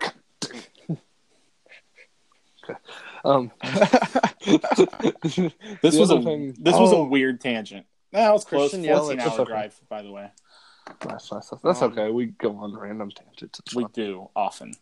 [3.24, 3.50] Um,
[5.82, 7.04] This was a thing- this was a Oh.
[7.04, 7.86] weird tangent.
[8.12, 8.70] That was close.
[8.70, 9.38] Christian Fourteen Yelich.
[9.38, 10.30] hour drive, by the way.
[11.08, 11.48] Nice, nice.
[11.50, 12.10] That's, that's Um, okay.
[12.10, 13.58] We go on random tangents.
[13.60, 13.90] It's We fun.
[13.94, 14.74] do often.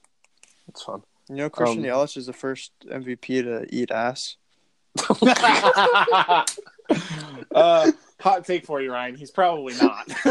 [0.68, 1.02] It's fun.
[1.28, 4.36] You know, Christian Um, Yelich is the first MVP to eat ass.
[7.54, 9.14] uh, hot take for you, Ryan.
[9.16, 10.06] He's probably not.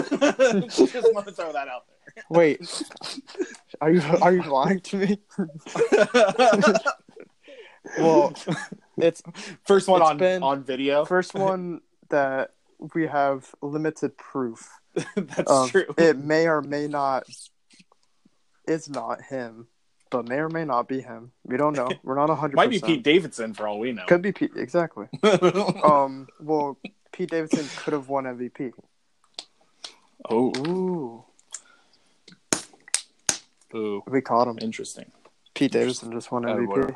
[0.69, 2.23] Just want to throw that out there.
[2.29, 2.83] Wait,
[3.81, 5.19] are you are you lying to me?
[7.99, 8.33] Well,
[8.97, 9.21] it's
[9.65, 11.03] first one It's on been- on video.
[11.05, 12.51] first one that
[12.95, 14.69] we have limited proof.
[15.15, 15.71] That's of.
[15.71, 15.85] true.
[15.97, 17.23] It may or may not.
[18.67, 19.67] It's not him,
[20.09, 21.31] but may or may not be him.
[21.43, 21.89] We don't know.
[22.03, 22.55] We're not hundred.
[22.55, 24.05] Might be Pete Davidson for all we know.
[24.07, 24.51] Could be Pete.
[24.55, 25.07] Exactly.
[25.83, 26.27] Um.
[26.39, 26.77] Well,
[27.11, 28.71] Pete Davidson could have won MVP.
[30.29, 31.23] oh, Ooh.
[33.75, 34.03] Ooh.
[34.07, 34.59] We caught him.
[34.61, 35.11] interesting.
[35.55, 36.95] Pete Davidson just won MVP.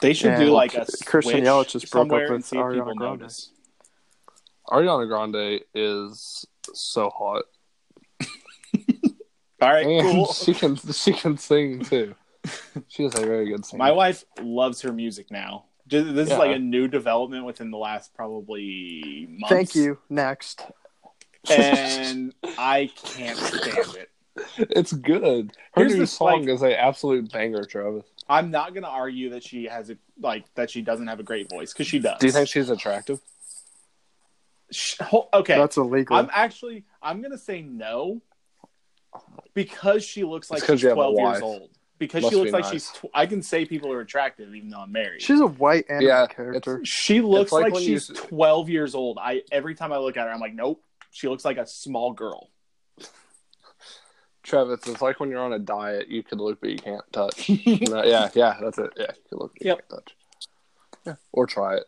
[0.00, 2.92] They should And do like a Christian Yelich just broke up with see if people
[2.92, 3.20] Ariana Grande.
[3.20, 3.50] notice.
[4.68, 7.44] Ariana Grande is so hot.
[9.60, 10.26] All right, And cool.
[10.32, 12.14] she can she can sing too.
[12.88, 13.78] She is a very good singer.
[13.78, 15.64] My wife loves her music now.
[15.88, 16.34] Just- This Yeah.
[16.34, 19.48] is like a new development within the last probably months.
[19.48, 19.98] Thank you.
[20.10, 20.62] Next.
[21.50, 24.10] And I can't stand it.
[24.58, 25.52] It's good.
[25.74, 28.04] Her Here's new the- song like- is a absolute banger, Travis.
[28.28, 31.48] I'm not gonna argue that she has a like that she doesn't have a great
[31.50, 32.18] voice because she does.
[32.18, 33.20] Do you think she's attractive?
[34.74, 36.16] Sh- ho- okay, That's illegal.
[36.16, 38.20] I'm actually I'm gonna say no
[39.54, 41.70] because she looks like she's you have a 12 years old.
[41.96, 42.72] Because Must she looks be like nice.
[42.72, 42.90] she's.
[42.90, 45.22] Tw- I can say people are attractive even though I'm married.
[45.22, 46.80] She's a white anime Yeah, character.
[46.84, 49.16] she looks like like, when you she's 12 years old.
[49.20, 50.82] I every time I look at her, I'm like, nope.
[51.12, 52.50] She looks like a small girl.
[54.42, 57.48] Travis, it's like when you're on a diet, you can look but you can't touch.
[57.88, 58.90] No, yeah, yeah, that's it.
[58.96, 59.78] Yeah, you can look but you Yep.
[59.78, 60.16] can't touch.
[61.06, 61.84] Yeah, or try it.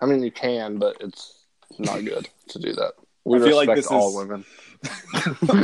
[0.00, 1.43] I mean, you can, but it's
[1.78, 2.92] not good to do that.
[3.24, 4.44] We I feel like respect this all is- women.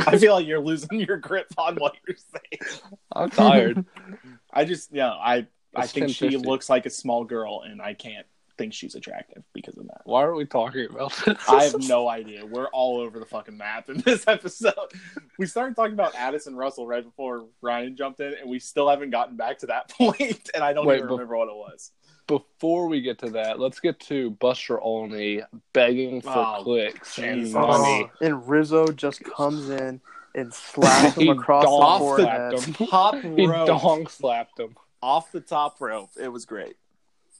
[0.07, 2.79] I feel like you're losing your grip on what you're saying.
[3.11, 3.85] I'm tired.
[4.53, 5.45] I just, you know, I
[5.75, 8.25] I It's think she looks like a small girl, and I can't
[8.57, 10.01] think she's attractive because of that.
[10.05, 11.37] Why are we talking about this?
[11.47, 12.45] I have no idea.
[12.45, 14.73] We're all over the fucking map in this episode.
[15.37, 19.11] We started talking about Addison Russell right before Ryan jumped in, and we still haven't
[19.11, 21.91] gotten back to that point, and I don't Wait, even remember what it was.
[22.31, 25.41] Before we get to that, let's get to Buster Olney
[25.73, 28.09] begging for Oh, clicks and money.
[28.09, 29.99] Oh, and Rizzo just comes in
[30.33, 32.57] and slaps him across dong the Off forehead.
[32.59, 32.87] slapped him.
[32.87, 34.77] Top He dong slapped him.
[35.01, 36.11] off the top rope.
[36.17, 36.77] It was great.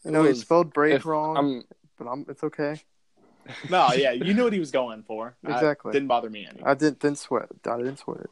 [0.04, 1.64] You know, he spelled break If wrong, I'm
[1.98, 2.82] but I'm, it's okay.
[3.70, 5.38] No, yeah, you knew what he was going for.
[5.46, 5.94] I- Exactly.
[5.94, 6.62] didn't bother me any.
[6.64, 7.48] I didn't, didn't sweat.
[7.66, 8.30] I didn't sweat it.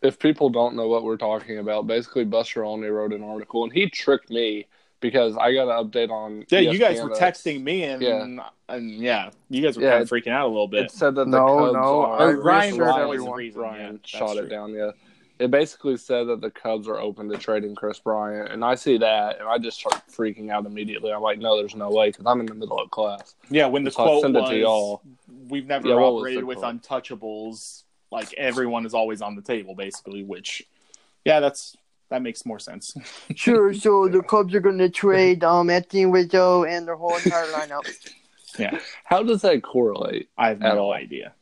[0.00, 3.74] if people don't know what we're talking about, basically Buster Olney wrote an article and
[3.74, 4.68] he tricked me
[5.00, 6.44] because I got an update on.
[6.48, 8.48] Yeah, you guys were texting me, and Yeah.
[8.68, 10.80] and yeah, you guys were Yeah, kind of freaking out a little bit.
[10.80, 10.90] It bit.
[10.92, 12.18] said that the No, Cubs no, are.
[12.18, 13.36] I Or Ryan reassured was everyone.
[13.38, 13.60] reason.
[13.62, 14.44] Ryan yeah, that's shot true.
[14.44, 14.72] it down.
[14.74, 14.90] Yeah,
[15.38, 18.96] it basically said that the Cubs are open to trading Kris Bryant, and I see
[18.98, 21.12] that, and I just start freaking out immediately.
[21.12, 23.34] I'm like, no, there's no way, because I'm in the middle of class.
[23.50, 25.02] Yeah, when the So quote send it was, to y'all.
[25.48, 26.82] "We've never Yeah, operated with quote?
[26.82, 27.82] untouchables.
[28.10, 30.62] Like everyone is always on the table, basically." Which,
[31.24, 31.76] yeah, that's
[32.08, 32.96] that makes more sense.
[33.34, 33.74] Sure.
[33.74, 37.84] So the Cubs are going to trade um Anthony Rizzo and their whole entire lineup.
[38.58, 40.28] yeah, How does that correlate?
[40.38, 40.92] I have At no all.
[40.94, 41.32] idea.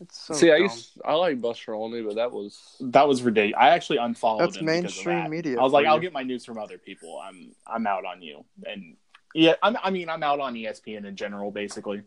[0.00, 0.62] It's so see, I dumb.
[0.64, 3.56] used I like Buster Olney, but that was That was ridiculous.
[3.62, 5.30] I actually unfollowed That's him because of mainstream that.
[5.30, 7.20] media I was for like, I'll get my news from other people.
[7.24, 8.96] I'm I'm out on you, and
[9.34, 12.02] yeah, I'm, I mean, I'm out on ESPN in general, basically.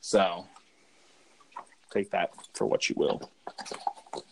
[0.00, 0.46] So
[1.92, 3.30] take that for what you will.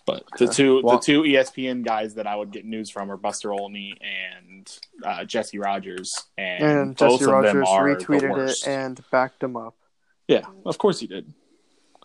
[0.06, 3.16] But the two Well- the two ESPN guys that I would get news from are
[3.16, 8.04] Buster Olney and uh, Jesse Rogers, and, And both Jesse of them Rogers are the
[8.04, 9.74] retweeted it and backed him up.
[10.28, 11.32] yeah, of course he did.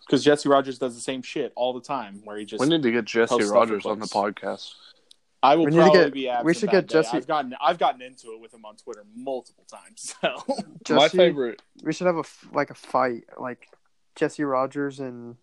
[0.06, 2.82] Because Jesse Rogers does the same shit all the time, where he just we need
[2.82, 4.72] to get Jesse post stuff for Rogers on the podcast.
[5.42, 6.94] I will We probably get- be absent we should get day.
[7.00, 10.14] Jesse- I've gotten I've gotten into it with him on Twitter multiple times.
[10.86, 13.68] So My favorite We should have a f- like a fight, like
[14.16, 15.36] Jesse Rogers and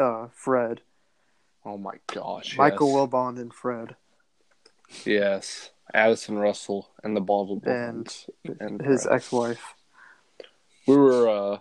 [0.00, 0.80] uh, Fred,
[1.66, 2.56] Oh my gosh.
[2.56, 2.96] Michael yes.
[2.96, 3.96] Wilbon and Fred,
[5.04, 5.70] Yes.
[5.92, 8.08] Addison Russell and the Bottle and
[8.60, 9.16] and his Brad.
[9.16, 9.74] ex-wife.
[10.86, 11.58] We were uh,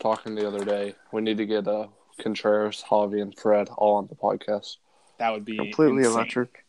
[0.00, 0.94] talking the other day.
[1.12, 1.88] We need to get uh,
[2.20, 4.76] Contreras, Javi, and Fred all on the podcast.
[5.18, 6.12] that would be Completely insane.
[6.12, 6.64] electric.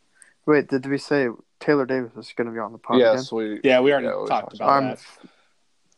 [0.46, 1.28] Wait, did we say
[1.60, 3.00] Taylor Davis is going to be on the podcast?
[3.00, 3.60] yes, we.
[3.64, 5.00] Yeah, we already Yeah, we talked talked about I'm that.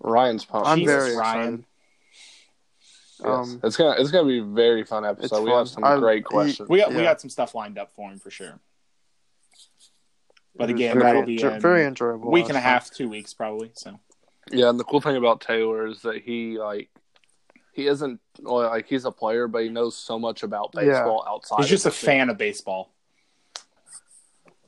[0.02, 0.68] Ryan's pumped.
[0.68, 1.40] I'm Jesus, very Ryan.
[1.40, 1.66] excited.
[3.20, 3.28] Yes.
[3.28, 5.26] um, it's gonna it's gonna be a very fun episode.
[5.38, 5.58] It's we fun.
[5.60, 6.70] have some I- great he- questions.
[6.70, 8.60] We got we got some stuff lined up for him for sure.
[10.56, 12.32] But again, very, that'll be enjo- in very enjoyable.
[12.32, 13.72] week and a half, two weeks probably.
[13.76, 14.00] So
[14.52, 16.90] yeah, and the cool thing about Taylor is that he like
[17.74, 20.82] he isn't like he's a player, but he knows so much about Yeah.
[20.86, 21.58] baseball outside.
[21.58, 22.06] He's of just a the field.
[22.08, 22.90] fan of baseball.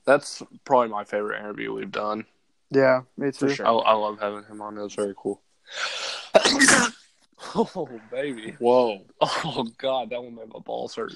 [0.05, 2.25] That's probably my favorite interview we've done.
[2.69, 3.55] Yeah, me For too.
[3.55, 3.67] sure.
[3.67, 4.77] I, I love having him on.
[4.77, 5.41] It was very cool.
[7.55, 8.55] oh baby!
[8.59, 9.01] Whoa.
[9.21, 11.13] Oh god, that one made my balls hurt.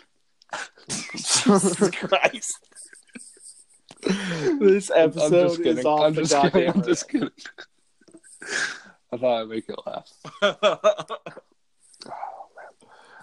[0.89, 2.59] Jesus Christ.
[4.03, 5.77] this episode I'm just kidding.
[5.79, 6.69] is off I'm the just goddamn kidding.
[6.69, 6.85] I'm rails.
[6.87, 7.29] just kidding.
[9.11, 10.11] I thought I'd make you laugh.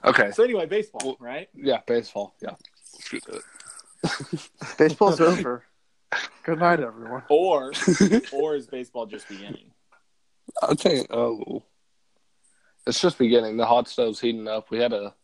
[0.05, 0.33] Oh, okay.
[0.33, 1.49] so anyway, baseball, right?
[1.55, 2.35] Yeah, baseball.
[2.43, 2.57] Yeah.
[3.01, 4.51] Shoot it.
[4.77, 5.65] Baseball's over.
[6.43, 7.23] Good night, everyone.
[7.29, 7.73] Or
[8.33, 9.71] or is baseball just beginning?
[10.61, 11.07] I think.
[11.11, 11.63] Oh,
[12.87, 13.57] it's just beginning.
[13.57, 14.71] The hot stove's heating up.
[14.71, 15.15] We had a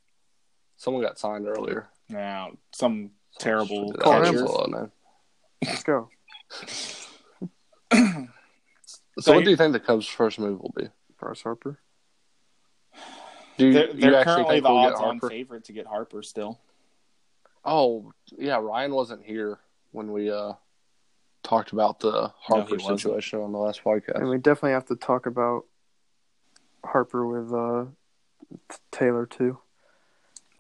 [0.77, 1.89] someone got signed earlier.
[2.09, 4.43] Now, some terrible Should- catchers.
[5.65, 6.09] Let's go.
[6.67, 7.09] So,
[9.21, 10.89] So what you- do you think the Cubs' first move will be?
[11.19, 11.79] Bryce Harper.
[13.57, 16.61] Do you, They're, they're actually currently think the we'll odds-on favorite to get Harper still.
[17.65, 18.57] Oh, yeah.
[18.59, 19.59] Ryan wasn't here
[19.91, 20.53] when we uh
[21.43, 23.01] talked about the Harper wasn't.
[23.01, 24.15] situation on the last podcast.
[24.15, 25.65] And we definitely have to talk about
[26.85, 27.87] Harper with uh,
[28.91, 29.59] Taylor too.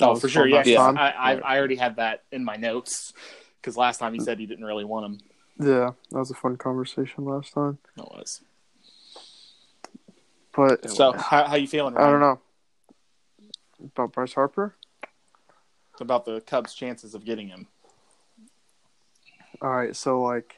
[0.00, 0.46] Oh, for sure.
[0.46, 0.80] Yeah, yeah.
[0.80, 3.12] I, I I already had that in my notes
[3.60, 5.20] because last time he said he didn't really want him.
[5.60, 7.78] Yeah, that was a fun conversation last time.
[7.96, 8.42] It was.
[10.54, 11.96] But So how how you feeling?
[11.96, 12.40] I don't know
[13.80, 14.74] about Bryce Harper.
[16.00, 17.66] about the Cubs' chances of getting him.
[19.60, 20.56] All right, so like,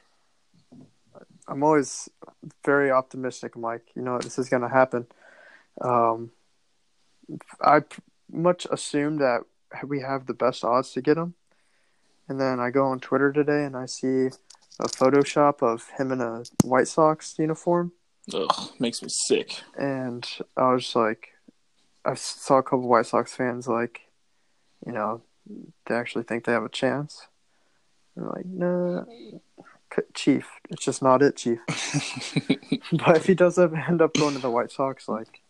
[1.48, 2.10] I'm always
[2.64, 3.56] very optimistic.
[3.56, 5.06] I'm like, you know, this is gonna happen.
[5.80, 6.30] Um,
[7.60, 7.82] I
[8.30, 9.42] much assume that
[9.86, 11.34] we have the best odds to get him,
[12.28, 14.28] and then I go on Twitter today and I see
[14.78, 17.92] a Photoshop of him in a White Sox uniform,
[18.32, 19.60] Ugh, makes me sick.
[19.78, 21.28] and I was like,
[22.04, 24.00] I saw a couple White Sox fans like,
[24.86, 25.22] you know,
[25.86, 27.26] they actually think they have a chance.
[28.16, 31.58] They're like, no, nah, Chief, it's just not it, Chief.
[32.92, 35.42] but if he does end up going to the White Sox, like,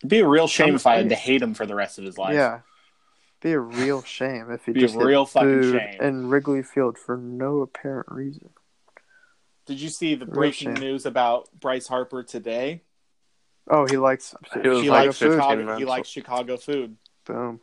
[0.00, 2.04] It'd be a real shame if I had to hate him for the rest of
[2.04, 2.34] his life.
[2.34, 2.60] yeah,
[3.40, 6.00] be a real shame if he Be just get real fucking booed shame.
[6.00, 8.50] in Wrigley Field for no apparent reason.
[9.66, 10.82] Did you see the Real breaking shame.
[10.82, 12.82] news about Bryce Harper today?
[13.70, 15.56] Oh, he likes He he like likes 15 Chicago.
[15.56, 15.78] minutes.
[15.78, 16.96] He likes Chicago food.
[17.26, 17.60] boom.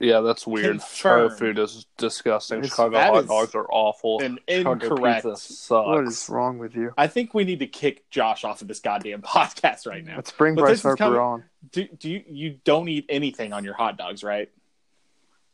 [0.00, 0.78] Yeah, that's weird.
[0.80, 0.90] Confirmed.
[0.94, 2.60] Chicago food is disgusting.
[2.60, 4.20] It's- Chicago hot dogs are awful.
[4.22, 5.24] And incorrect.
[5.24, 5.86] pizza sucks.
[5.86, 6.94] What is wrong with you?
[6.96, 10.16] I think we need to kick Josh off of this goddamn podcast right now.
[10.16, 11.44] Let's bring But Bryce this is Harper on.
[11.70, 14.50] Do, do you you don't eat anything on your hot dogs, right?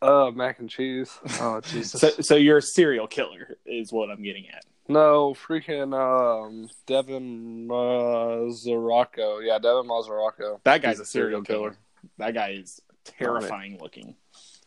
[0.00, 1.18] Uh, mac and cheese.
[1.40, 2.00] Oh Jesus!
[2.00, 4.64] So so you're a serial killer is what I'm getting at.
[4.88, 9.44] No, freaking um, Devin Mesoraco.
[9.44, 10.60] Yeah, Devin Mesoraco.
[10.62, 11.76] That guy's He's a serial killer.
[12.18, 14.14] That guy is terrifying looking.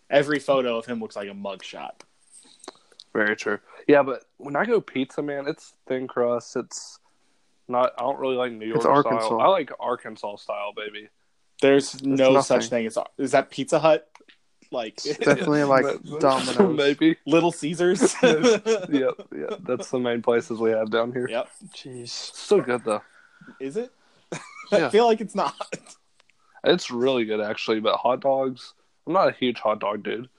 [0.10, 1.92] Every photo of him looks like a mugshot.
[3.14, 3.60] Very true.
[3.88, 6.56] Yeah, but when I go pizza, man, it's thin crust.
[6.56, 7.00] It's
[7.68, 7.94] not.
[7.98, 9.26] I don't really like New York It's Arkansas.
[9.28, 9.42] style.
[9.42, 11.10] I like Arkansas style, baby.
[11.62, 12.42] There's no nothing.
[12.62, 14.08] such thing as is that Pizza Hut?
[14.72, 16.78] Like Definitely like But- Domino's.
[16.78, 17.18] maybe.
[17.26, 18.16] Little Caesars.
[18.24, 19.56] yep, yeah.
[19.62, 21.28] That's the main places we have down here.
[21.30, 21.50] Yep.
[21.76, 22.10] Jeez.
[22.10, 23.02] Still good though.
[23.60, 23.92] Is it?
[24.72, 25.56] I feel like it's not.
[26.64, 27.80] It's really good actually.
[27.80, 28.74] But hot dogs,
[29.10, 30.30] I'm not a huge hot dog dude.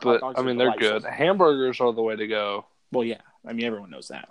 [0.00, 1.04] But I mean, they're good.
[1.04, 2.64] Hamburgers are the way to go.
[2.90, 3.20] Well, yeah.
[3.46, 4.30] I mean, everyone knows that.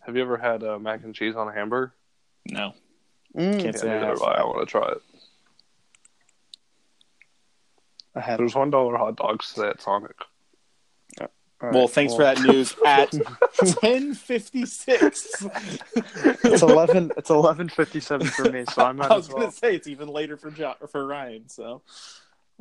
[0.00, 1.94] Have you ever had uh, mac and cheese on a hamburger?
[2.44, 2.74] No.
[3.34, 4.02] Mm, Can't say I have.
[4.18, 4.32] have I.
[4.34, 5.00] I want to try it.
[8.14, 8.38] I had.
[8.38, 10.14] There's one dollar hot dogs today at Sonic.
[11.20, 11.28] all
[11.62, 15.46] right, Well, thanks for that news at 1056.
[16.44, 17.10] It's eleven.
[17.16, 19.88] It's eleven fifty-seven for me, so I might I was as going to say it's
[19.88, 21.48] even later for jo- for Ryan.
[21.48, 21.82] So,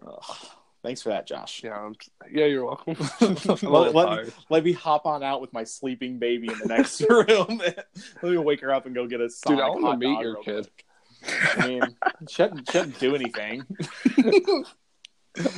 [0.06, 0.36] Ugh.
[0.84, 1.62] thanks for that, Josh.
[1.64, 1.96] Yeah, I'm,
[2.32, 2.96] yeah, you're welcome.
[3.70, 7.02] Let, let me, let me hop on out with my sleeping baby in the next
[7.10, 7.60] room.
[8.22, 10.20] let me wake her up and go get a Sonic Dude, I want to meet
[10.22, 10.68] your kid.
[11.24, 11.56] quick.
[11.58, 11.82] I mean,
[12.28, 13.66] she shouldn't, she shouldn't do anything.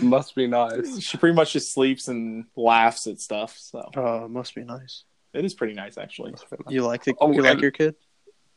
[0.02, 1.00] Must be nice.
[1.02, 3.56] She pretty much just sleeps and laughs at stuff.
[3.60, 5.04] So Oh, must be nice.
[5.34, 6.34] it is pretty nice, actually.
[6.68, 7.96] You like the, Oh, you like your kid?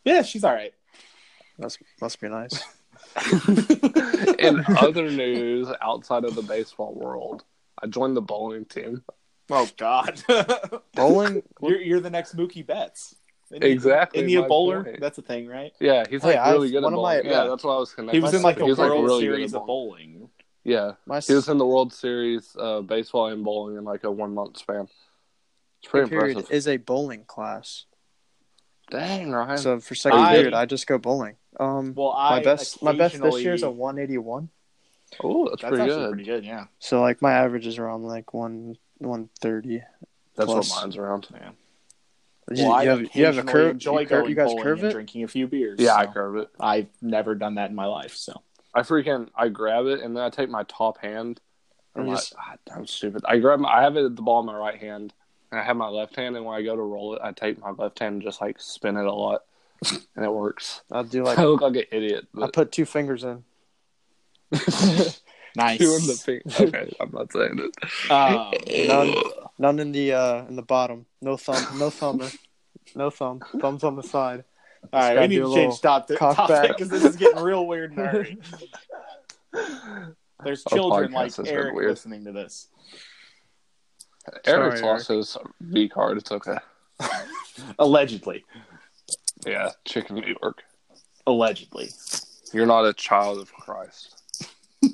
[0.04, 0.72] Yeah, she's all right.
[1.58, 2.62] That's must be nice.
[4.38, 7.44] In other news outside of the baseball world,
[7.82, 9.02] I joined the bowling team.
[9.50, 10.22] Oh God,
[10.94, 11.42] Bowling.
[11.60, 13.16] you're you're the next Mookie Betts.
[13.50, 14.84] Isn't Exactly Isn't he a bowler?
[14.84, 15.00] point.
[15.00, 15.72] That's a thing, right?
[15.80, 17.24] Yeah, he's Hey, like really I've- good at of my- bowling.
[17.26, 17.48] yeah, yeah.
[17.50, 18.20] that's what I was connecting.
[18.20, 20.30] He was in like the He's, World really Series at of bowling.
[20.62, 24.10] Yeah, My he was in the World Series, uh, baseball and bowling in like a
[24.10, 24.86] one month span.
[25.82, 26.54] It's pretty period impressive.
[26.54, 27.86] is a bowling class.
[28.90, 29.58] Dang, Ryan.
[29.58, 31.36] So for second I- period, I just go bowling.
[31.58, 34.48] Um, Well, I my best my best this year is a 181.
[35.22, 36.08] oh, that's, That's pretty actually good.
[36.12, 36.44] pretty good.
[36.44, 36.64] Yeah.
[36.78, 39.82] So like my average is around like one 130.
[40.36, 40.70] That's Plus.
[40.70, 41.28] what mine's around.
[42.52, 43.72] You, Well, I you have you have a curve.
[43.72, 44.92] Enjoy You, cur- going you guys curve it.
[44.92, 45.78] drinking a few beers.
[45.80, 46.48] Yeah, I curve it.
[46.58, 48.16] I've never done that in my life.
[48.16, 48.42] So
[48.74, 51.40] I freaking I grab it and then I take my top hand.
[51.94, 53.22] And I'm you like, just- ah, I'm stupid.
[53.26, 55.12] I grab my, I have it the ball in my right hand, and
[55.52, 56.36] I have my left hand.
[56.36, 58.60] And when I go to roll it, I take my left hand and just like
[58.60, 59.42] spin it a lot,
[60.16, 60.82] and it works.
[60.92, 62.26] I'll do like I look like an idiot.
[62.36, 63.44] I But put two fingers in.
[65.56, 65.78] nice.
[65.78, 66.40] doing the thing.
[66.60, 68.10] Okay, I'm not saying it.
[68.10, 68.52] Um,
[68.88, 69.14] None,
[69.58, 71.06] none in the uh in the bottom.
[71.20, 71.78] No thumb.
[71.78, 72.22] No thumb.
[72.94, 73.40] No thumb.
[73.60, 74.44] Thumbs on the side.
[74.92, 76.68] all right, gotta we need do a to little change topic cock topic back.
[76.68, 78.38] because this is getting real weird and hairy.
[80.44, 81.90] There's Our children podcast like has been Eric weird.
[81.90, 82.68] listening to this.
[84.46, 86.18] Eric's Sorry, lost his V card.
[86.18, 86.56] It's okay.
[87.78, 88.44] Allegedly,
[89.46, 90.62] Yeah, chicken New York.
[91.26, 91.90] allegedly.
[92.52, 94.22] You're not a child of Christ.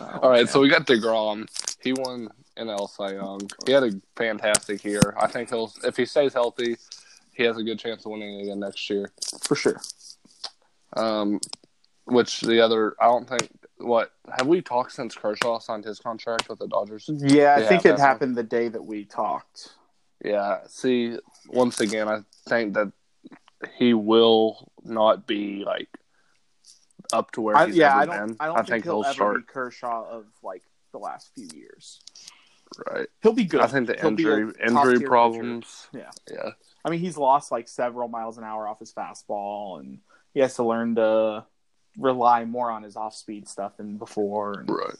[0.00, 1.46] All right, so we got Degrom.
[1.82, 3.40] He won NL Cy Young.
[3.66, 5.14] He had a fantastic year.
[5.18, 6.76] I think he'll, if he stays healthy,
[7.32, 9.10] he has a good chance of winning again next year.
[9.42, 9.80] For sure.
[10.96, 11.40] Um,
[12.04, 13.48] which the other, I don't think.
[13.82, 17.08] What have we talked since Kershaw signed his contract with the Dodgers?
[17.12, 19.74] Yeah, I think it happened the day that we talked.
[20.24, 20.58] Yeah.
[20.68, 21.18] See,
[21.48, 22.92] once again, I think that
[23.76, 25.88] he will not be like
[27.12, 28.28] up to where I, he's yeah, I don't.
[28.28, 28.36] been.
[28.40, 30.62] I don't think, think he'll, he'll ever start be Kershaw of like
[30.92, 32.00] the last few years.
[32.90, 33.08] right.
[33.22, 33.60] He'll be good.
[33.60, 35.08] I think the He'll injury injury pitcher.
[35.08, 35.88] problems.
[35.92, 36.10] Yeah.
[36.30, 36.50] Yeah.
[36.84, 39.98] I mean, he's lost like several miles an hour off his fastball, and
[40.34, 41.44] he has to learn to
[41.98, 44.60] rely more on his off-speed stuff than before.
[44.60, 44.94] And, Right.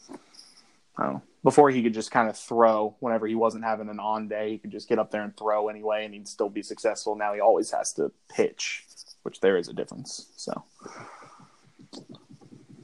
[0.99, 1.23] I don't know.
[1.43, 4.59] Before he could just kind of throw whenever he wasn't having an on day, he
[4.59, 7.17] could just get up there and throw anyway, and he'd still be successful.
[7.17, 8.85] Now he always has to pitch,
[9.23, 10.31] which there is a difference.
[10.37, 10.63] So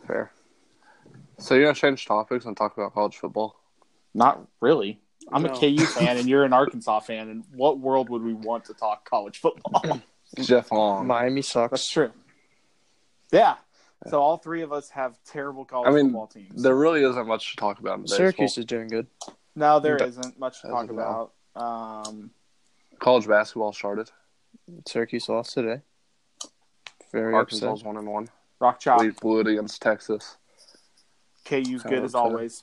[0.06, 0.32] Fair.
[1.38, 3.56] So you're gonna change topics and talk about college football?
[4.14, 4.98] not really.
[5.30, 5.52] I'm No.
[5.52, 7.28] a KU fan, and you're an Arkansas fan.
[7.28, 10.00] And what world would we want to talk college football?
[10.40, 11.06] Jeff Long.
[11.06, 11.70] Miami sucks.
[11.70, 12.10] That's true.
[13.30, 13.56] Yeah.
[14.06, 16.62] So all three of us have terrible college I mean, football teams.
[16.62, 18.18] There really isn't much to talk about in baseball.
[18.18, 19.06] Syracuse is doing good.
[19.56, 21.32] No, there But- isn't much to talk about.
[21.56, 22.30] Um,
[23.00, 24.10] College basketball started.
[24.86, 25.82] Syracuse lost today.
[27.12, 27.86] Very Arkansas's upset.
[27.86, 28.28] one and one.
[28.60, 30.36] Rock Chalk, Blew, blew it against Texas.
[31.44, 32.62] KU's good as always.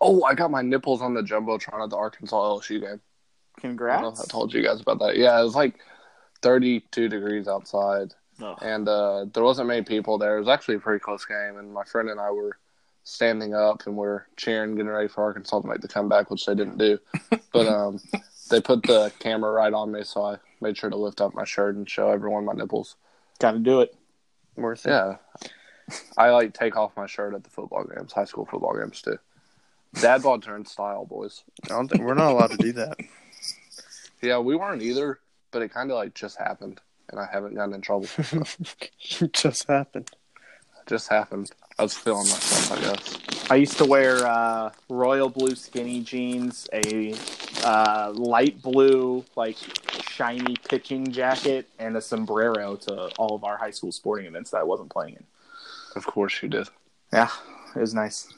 [0.00, 2.82] Oh, I got my nipples on the jumbotron at the Arkansas LSU game.
[2.82, 3.00] I don't know
[3.60, 4.20] Congrats.
[4.20, 5.16] if I told you guys about that.
[5.16, 5.78] Yeah, it was like
[6.42, 8.58] 32 degrees outside, Ugh.
[8.60, 10.36] and uh, there wasn't many people there.
[10.36, 12.58] It was actually a pretty close game, and my friend and I were
[13.04, 16.54] standing up and we're cheering, getting ready for Arkansas to make the comeback, which they
[16.54, 16.98] didn't do.
[17.52, 18.00] but um,
[18.50, 21.44] they put the camera right on me, so I made sure to lift up my
[21.44, 22.96] shirt and show everyone my nipples.
[23.38, 23.94] Got to do it.
[24.56, 24.90] Worth it.
[24.90, 25.16] Yeah,
[26.16, 29.18] I like take off my shirt at the football games, high school football games too.
[30.00, 31.42] Dad bod turn style, boys.
[31.64, 32.98] I don't think we're not allowed to do that.
[34.22, 35.18] Yeah, we weren't either,
[35.50, 36.80] but it kind of like just happened,
[37.10, 38.08] and I haven't gotten in trouble.
[39.20, 40.10] it just happened.
[40.80, 41.50] It just happened.
[41.78, 43.50] I was feeling myself, I guess.
[43.50, 47.14] I used to wear uh, royal blue skinny jeans, a
[47.64, 49.56] uh, light blue, like
[50.10, 54.58] shiny pitching jacket, and a sombrero to all of our high school sporting events that
[54.58, 55.24] I wasn't playing in.
[55.96, 56.68] Of course you did.
[57.12, 57.30] Yeah,
[57.74, 58.32] it was nice.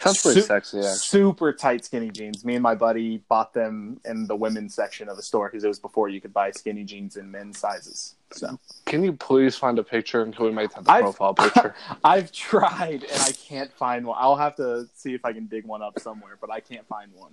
[0.00, 0.92] Sounds pretty Su- sexy, actually.
[0.94, 2.44] Super tight skinny jeans.
[2.44, 5.68] Me and my buddy bought them in the women's section of the store because it
[5.68, 8.14] was before you could buy skinny jeans in men's sizes.
[8.32, 11.34] So Can you please find a picture and can we make that the I've- profile
[11.34, 11.74] picture?
[12.04, 14.16] I've tried and I can't find one.
[14.20, 17.10] I'll have to see if I can dig one up somewhere, but I can't find
[17.14, 17.32] one.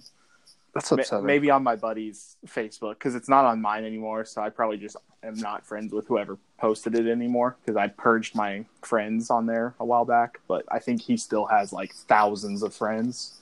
[0.73, 1.25] That's upsetting.
[1.25, 4.25] Maybe on my buddy's Facebook because it's not on mine anymore.
[4.25, 8.35] So I probably just am not friends with whoever posted it anymore because I purged
[8.35, 10.39] my friends on there a while back.
[10.47, 13.39] But I think he still has like thousands of friends.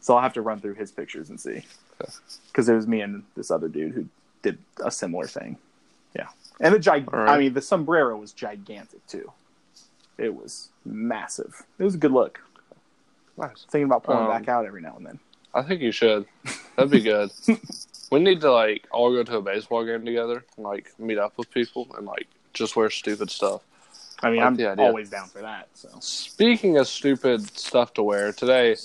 [0.00, 1.62] So I'll have to run through his pictures and see.
[2.00, 2.12] Okay.
[2.48, 4.06] Because it was me and this other dude who
[4.42, 5.58] did a similar thing.
[6.16, 6.28] Yeah,
[6.60, 7.10] and the gig.
[7.12, 7.28] Right.
[7.28, 9.32] I mean, the sombrero was gigantic too.
[10.18, 11.62] It was massive.
[11.78, 12.40] It was a good look.
[13.38, 13.64] Nice.
[13.70, 15.18] Thinking about pulling Um, back out every now and then.
[15.54, 16.26] I think you should.
[16.76, 17.30] That'd be good.
[18.10, 21.36] we need to like all go to a baseball game together and like meet up
[21.36, 23.60] with people and like just wear stupid stuff.
[24.22, 24.84] I mean, like I'm the idea.
[24.86, 25.68] always down for that.
[25.74, 28.76] So Speaking of stupid stuff to wear, today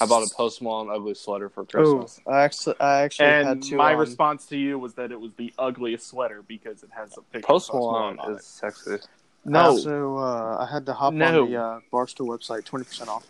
[0.00, 2.20] I bought a Post Malone ugly sweater for Christmas.
[2.26, 5.32] I actually, I actually had and my um, response to you was that it was
[5.36, 7.46] the ugliest sweater because it has a picture.
[7.46, 8.92] Post of Post Malone on is sexy.
[8.94, 9.08] it.
[9.46, 9.60] I no.
[9.60, 11.42] also, uh, I had to hop No.
[11.44, 13.24] on the uh, Barstool website, twenty percent off.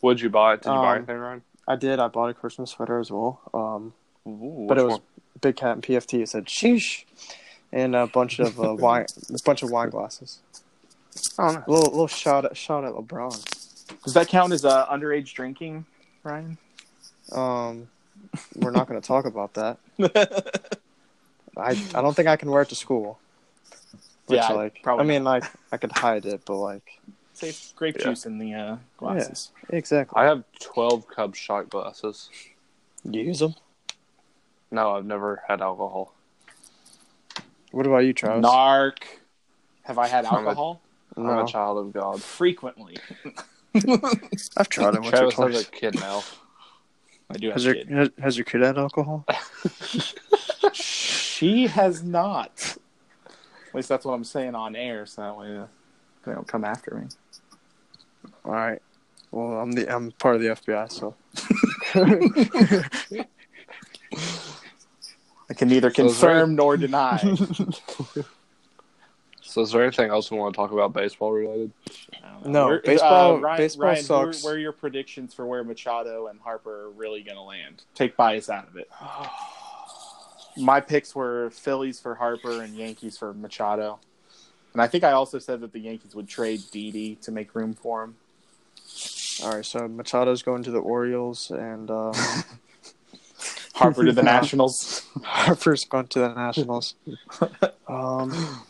[0.00, 0.54] What'd you buy?
[0.54, 0.62] It?
[0.62, 1.42] Did you buy Um, anything, Ryan?
[1.68, 1.98] I did.
[1.98, 3.40] I bought a Christmas sweater as well.
[3.52, 3.92] Um,
[4.26, 5.00] Ooh, but it was
[5.40, 6.22] Big Cat and PFT.
[6.22, 7.04] It said sheesh,
[7.72, 10.40] and a bunch of uh, wine, a bunch of wine glasses.
[11.38, 11.64] Oh, no.
[11.66, 14.02] A little little shot at shot at LeBron.
[14.04, 15.86] Does that count as uh, underage drinking,
[16.22, 16.58] Ryan?
[17.32, 17.88] Um,
[18.56, 19.78] we're not going to talk about that.
[21.56, 23.18] I I don't think I can wear it to school.
[24.26, 27.00] Which Yeah, like probably I mean like I could hide it, but like
[27.36, 28.04] Say grape Yeah.
[28.04, 29.52] juice in the uh, glasses.
[29.68, 30.18] exactly.
[30.20, 32.30] I have 12 Cubs shot glasses.
[33.04, 33.54] You use them.
[34.70, 36.14] No, I've never had alcohol.
[37.72, 38.42] What about you, Travis?
[38.44, 38.98] Narc.
[39.82, 40.80] Have I had I'm a- alcohol?
[41.14, 42.22] I'm no, a child of God.
[42.22, 42.96] Frequently.
[44.56, 45.54] I've tried it once or Travis twice.
[45.54, 46.22] has a kid now.
[47.30, 47.88] I do have Has a your kid.
[47.90, 49.26] has, has your kid had alcohol?
[50.72, 52.76] She has not.
[53.26, 55.66] At least that's what I'm saying on air, so that way uh,
[56.24, 57.08] they don't come after me.
[58.44, 58.80] All right.
[59.30, 61.14] Well, I'm the I'm part of the FBI, so
[65.48, 67.22] I can neither So is there- confirm nor deny.
[69.48, 71.72] So, is there anything else we want to talk about baseball related?
[72.22, 72.50] I don't know.
[72.50, 74.44] No, Where- baseball- uh, Ryan, baseball Ryan, who are- sucks.
[74.44, 77.84] Where are your predictions for where Machado and Harper are really going to land?
[77.94, 78.90] Take bias out of it.
[80.58, 83.98] My picks were Phillies for Harper and Yankees for Machado.
[84.76, 87.72] And I think I also said that the Yankees would trade Didi to make room
[87.72, 88.16] for him.
[89.42, 89.64] all right.
[89.64, 92.12] So Machado's going to the Orioles, and um,
[93.74, 95.06] Harper to the Nationals.
[95.24, 96.94] Harper's going to the Nationals.
[97.88, 98.64] Um,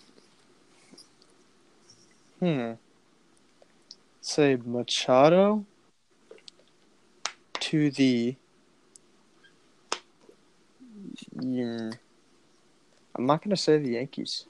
[2.39, 2.73] hmm.
[4.21, 5.65] Say Machado
[7.55, 8.37] to the.
[11.35, 11.91] Hmm.
[13.17, 14.45] I'm not going to say the Yankees.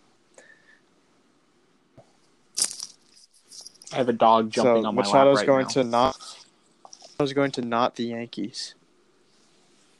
[3.96, 5.68] I have a dog jumping so on my Machado's lap right going now.
[5.70, 6.36] to not.
[7.18, 8.74] Machado's going to not the Yankees.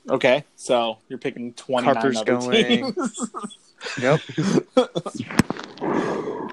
[0.08, 3.30] Okay, so you're picking 29 Harper's other going- teams.
[4.00, 4.20] Yep.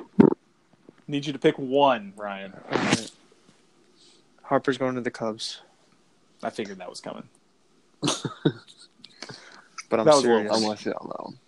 [1.08, 2.54] Need you to pick one, Ryan.
[4.44, 5.62] Harper's going to the Cubs,
[6.44, 7.24] I figured that was coming.
[8.02, 8.20] but
[9.92, 10.54] I'm That was a little serious.
[10.56, 11.40] I'm with you on that one.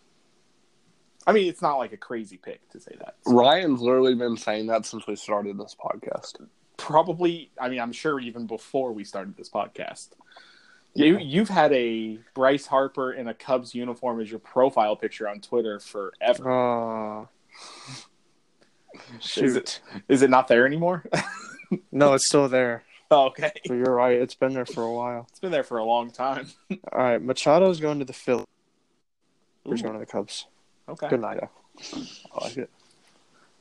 [1.27, 3.15] I mean, it's not like a crazy pick to say that.
[3.25, 6.39] Ryan's literally been saying that since we started this podcast.
[6.77, 10.09] Probably, I mean, I'm sure even before we started this podcast.
[10.93, 15.41] You you've had a Bryce Harper in a Cubs uniform as your profile picture on
[15.41, 16.49] Twitter forever.
[16.49, 17.27] Oh,
[19.35, 21.05] Is it is it not there anymore?
[21.91, 22.83] No, it's still there.
[23.09, 24.15] oh, okay, But you're right.
[24.21, 25.25] It's been there for a while.
[25.31, 26.47] it's been there for a long time.
[26.93, 27.21] All right.
[27.21, 28.45] Machado's going to the Phillies.
[29.67, 30.45] Ooh, going to the Cubs.
[30.89, 31.09] Okay.
[31.09, 31.39] Good night.
[31.43, 32.69] I like it.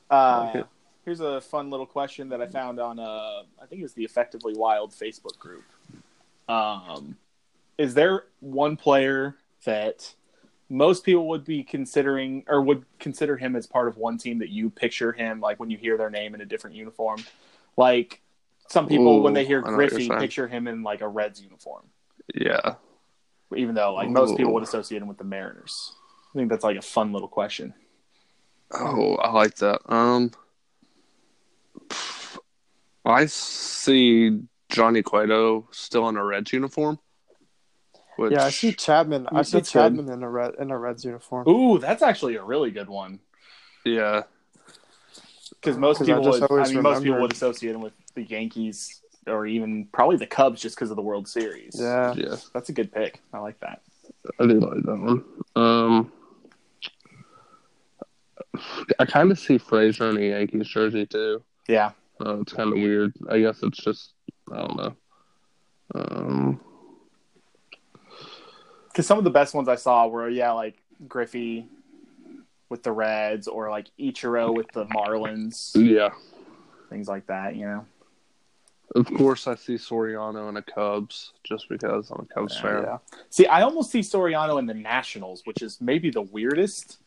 [0.09, 0.63] Uh,
[1.03, 4.03] here's a fun little question that I found on uh, I think it was the
[4.03, 5.63] Effectively Wild Facebook group.
[6.47, 7.17] Um,
[7.77, 10.13] is there one player that
[10.69, 14.49] most people would be considering or would consider him as part of one team that
[14.49, 17.23] you picture him like when you hear their name in a different uniform?
[17.77, 18.21] Like
[18.67, 21.07] some people when they hear I know what you're Griffey picture him in like a
[21.07, 21.83] Reds uniform,
[22.33, 22.75] Yeah.
[23.55, 25.93] even though like most people would associate him with the Mariners.
[26.35, 27.73] I think that's like a fun little question.
[28.71, 29.79] Oh, I like that.
[29.85, 30.31] Um,
[33.05, 36.99] I see Johnny Cueto still in a Reds uniform.
[38.17, 39.27] Which, Yeah, I see Chapman.
[39.31, 39.79] I see That's good.
[39.95, 41.47] Chapman in a red in a Reds uniform.
[41.47, 43.19] Ooh, that's actually a really good one.
[43.85, 44.23] Yeah,
[45.51, 47.81] because most 'Cause I people just would, I always mean, most people would associate him
[47.81, 51.77] with the Yankees or even probably the Cubs just because of the World Series.
[51.79, 52.13] Yeah.
[52.17, 53.21] yeah, that's a good pick.
[53.31, 53.81] I like that.
[54.39, 55.23] I do like that one.
[55.55, 56.11] Um,
[58.99, 61.41] I kind of see Frazier in a Yankees jersey too.
[61.67, 61.91] Yeah,
[62.23, 63.13] Uh, it's kind of weird.
[63.29, 64.13] I guess it's just
[64.51, 64.95] I don't know.
[65.95, 66.59] Um,
[68.87, 70.75] because some of the best ones I saw were yeah, like
[71.07, 71.67] Griffey
[72.69, 76.09] with the Reds or like Ichiro with the Marlins, yeah,
[76.89, 77.55] things like that.
[77.55, 77.85] You know,
[78.95, 82.83] of course I see Soriano in a Cubs just because I'm a Cubs Yeah, fan.
[82.83, 82.97] Yeah.
[83.29, 86.97] see, I almost see Soriano in the Nationals, which is maybe the weirdest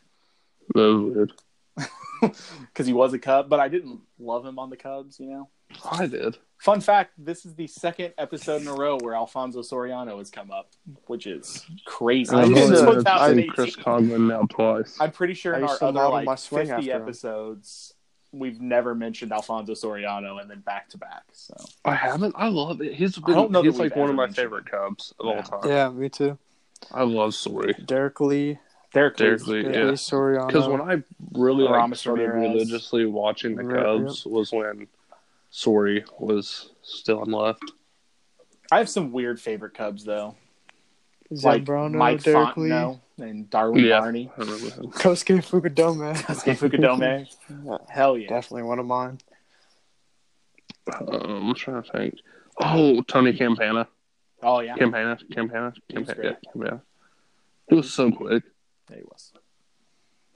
[0.75, 1.33] That was weird.
[2.61, 5.19] because he was a Cub, but I didn't love him on the Cubs.
[5.21, 5.49] You know.
[5.91, 6.37] I did.
[6.59, 10.51] Fun fact: This is the second episode in a row where Alfonso Soriano has come
[10.51, 10.71] up,
[11.07, 12.35] which is crazy.
[12.35, 13.51] I I've used to- seen 2018.
[13.51, 14.97] Chris Conlon now twice.
[15.01, 17.03] I'm pretty sure I in our used to other like my swing 50 after him.
[17.03, 17.95] episodes,
[18.33, 21.23] we've never mentioned Alfonso Soriano and then back to back.
[21.33, 21.55] So
[21.85, 22.35] I haven't.
[22.37, 22.95] I love it.
[22.95, 23.35] He's I been.
[23.37, 24.67] don't know he's like one of my favorite.
[24.67, 25.33] Cubs of Yeah.
[25.53, 25.71] all time.
[25.71, 26.37] Yeah, me too.
[26.93, 27.87] I love Sori.
[27.87, 28.59] Derrek Lee,
[28.93, 29.63] Derrek Derrek Lee.
[29.63, 29.95] Lee, yeah.
[29.95, 30.47] yeah.
[30.47, 32.55] Because when I really like, started Ramirez.
[32.55, 34.87] religiously watching the Right, Cubs was when
[35.53, 37.63] Sori was still on left.
[38.73, 40.37] I have some weird favorite Cubs though.
[41.31, 42.71] like Zambrano, Mike Derrek Lee,
[43.19, 44.01] and Darwin Yeah.
[44.01, 44.31] Barney.
[44.37, 44.67] I remember.
[44.99, 46.15] Kosuke Fukudome.
[46.17, 47.81] Kosuke Fukudome.
[47.91, 48.29] Hell yeah.
[48.29, 49.19] Definitely one of mine.
[51.01, 52.15] Um, I'm trying to think.
[52.61, 53.87] Oh, Tony Campana.
[54.43, 54.77] Oh yeah.
[54.77, 55.19] Campana.
[55.33, 55.73] Campana.
[55.89, 56.15] He was Campana.
[56.31, 56.37] great.
[56.43, 56.83] Yeah, Campana.
[57.69, 58.45] He was so quick.
[58.89, 59.33] There he was.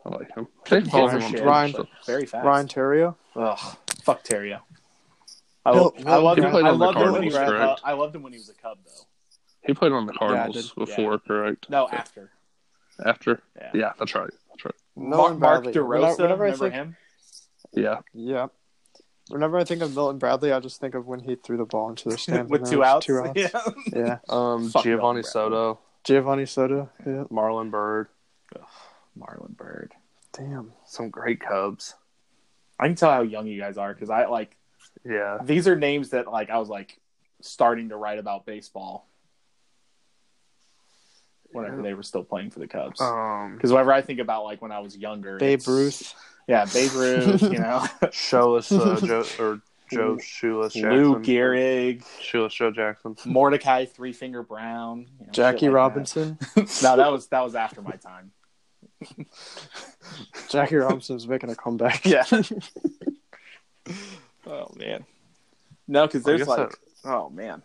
[0.04, 0.48] I like him.
[0.68, 2.44] They Yeah, for him on Ryan- so- Very fast.
[2.44, 3.14] Ryan Theriot.
[3.36, 3.76] Ugh.
[4.02, 4.60] Fuck Theriot.
[5.64, 6.66] I, Bill- I loved Bill him.
[6.66, 7.78] I on loved him when he was Cardinals, a Cub.
[7.84, 9.06] I loved him when he was a Cub though.
[9.64, 10.74] He played on the I Cardinals did.
[10.74, 11.70] before, correct?
[11.70, 12.30] No, after.
[13.04, 13.42] After?
[13.56, 13.70] Yeah.
[13.72, 14.30] Yeah, that's right.
[14.50, 14.74] That's right.
[14.96, 15.72] Mark, Mark Bradley.
[15.72, 16.18] DeRosa.
[16.18, 16.96] Whenever, whenever remember think, him?
[17.72, 17.98] Yeah.
[18.12, 18.46] yeah.
[19.28, 21.90] Whenever I think of Milton Bradley, I just think of when he threw the ball
[21.90, 23.06] into the stand With two outs.
[23.06, 23.32] Two outs.
[23.36, 23.48] Yeah.
[23.94, 24.18] Yeah.
[24.28, 26.90] Um, Geovany Soto, Geovany Soto.
[27.06, 27.24] Yeah.
[27.30, 27.70] Marlon
[28.54, 28.64] Byrd,
[29.18, 29.92] Marlon Byrd.
[30.32, 30.72] Damn.
[30.86, 31.94] some great Cubs.
[32.78, 34.56] I can tell how young you guys are because I like
[35.04, 35.38] Yeah.
[35.42, 36.98] these are names that like I was like
[37.42, 39.06] starting to write about baseball
[41.52, 43.00] whenever they were still playing for the Cubs.
[43.00, 46.14] Um, Because whenever I think about like when I was younger, Babe it's- Ruth.
[46.48, 50.90] yeah, Babe Ruth, you know, Shoeless uh, Joe or Joe Shoeless Jackson.
[51.02, 53.14] Lou Gehrig, Shoeless Joe Jackson.
[53.26, 56.38] Mordecai Three Finger Brown, you know, Jackie like Robinson.
[56.54, 56.80] that.
[56.82, 58.32] no, that was that was after my time.
[60.50, 62.04] Jackie Robinson's making a comeback.
[62.06, 62.24] Yeah.
[64.46, 65.04] oh man.
[65.88, 67.62] No, because there's like, that- oh man,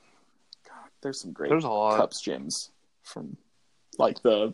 [0.68, 1.98] God, there's some great There's a lot.
[1.98, 2.70] Cups gyms
[3.04, 3.38] from
[3.98, 4.54] like the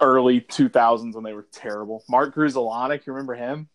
[0.00, 2.02] early 2000s when they were terrible.
[2.08, 3.68] Mark Grudzielanek, you remember him?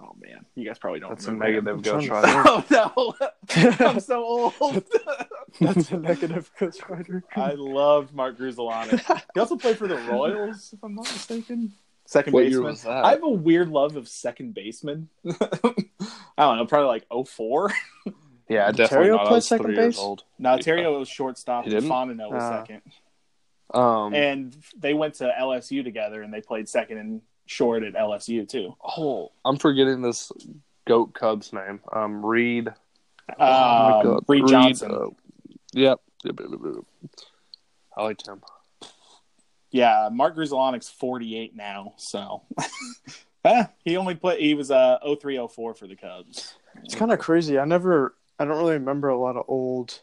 [0.00, 1.64] Oh man, you guys probably don't That's a remember him.
[1.64, 2.92] negative I'm Ghost trying to Rider.
[2.96, 3.14] Oh
[3.80, 4.84] no, I'm so old.
[5.74, 7.24] That's a negative Ghost Rider.
[7.36, 9.22] I loved Mark Grudzielanek.
[9.34, 11.72] He also played for the Royals, if I'm not mistaken.
[12.06, 12.64] Second What year baseman.
[12.70, 13.04] was that?
[13.04, 15.08] I have a weird love of second baseman.
[15.26, 15.32] I
[16.38, 17.72] don't know, probably like 04.
[18.50, 19.32] Yeah, Did definitely Theriot not.
[19.32, 19.98] I second three base?
[19.98, 20.24] old.
[20.38, 21.64] No, Theriot was shortstop.
[21.64, 21.90] He didn't?
[21.90, 22.64] Fontenot was Ah.
[22.64, 22.80] second.
[23.74, 28.48] Um, And they went to LSU together, and they played second and short at LSU
[28.48, 28.74] too.
[28.82, 30.32] oh, I'm forgetting this
[30.86, 31.80] goat Cubs name.
[31.92, 32.68] Um, Reed.
[32.68, 32.74] Um,
[33.38, 34.92] Oh Reed Johnson.
[34.92, 35.08] uh,
[35.78, 36.00] yep.
[36.24, 36.60] Yep, yep, yep,
[37.02, 37.10] yep.
[37.96, 38.42] I liked him.
[39.70, 42.42] Yeah, Mark Grudzielanek's 48 now, so
[43.44, 44.40] Ah, he only played.
[44.40, 46.54] He was uh 0304 for the Cubs.
[46.84, 47.58] It's kind of crazy.
[47.58, 50.00] I never, I don't really remember a lot of old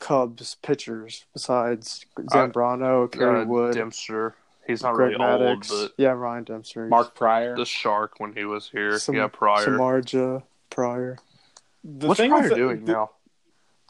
[0.00, 4.34] Cubs pitchers besides Zambrano, Kerry Uh, Wood, Dempster.
[4.66, 5.70] He's not Greg really Maddux.
[5.72, 7.56] old, yeah, Ryan Dempster, Mark Prior.
[7.56, 8.98] the Shark when he was here.
[8.98, 9.66] Sam- yeah, Prior.
[9.66, 11.18] Samardzija, Prior.
[11.84, 13.10] The What's thing Prior with doing the- now?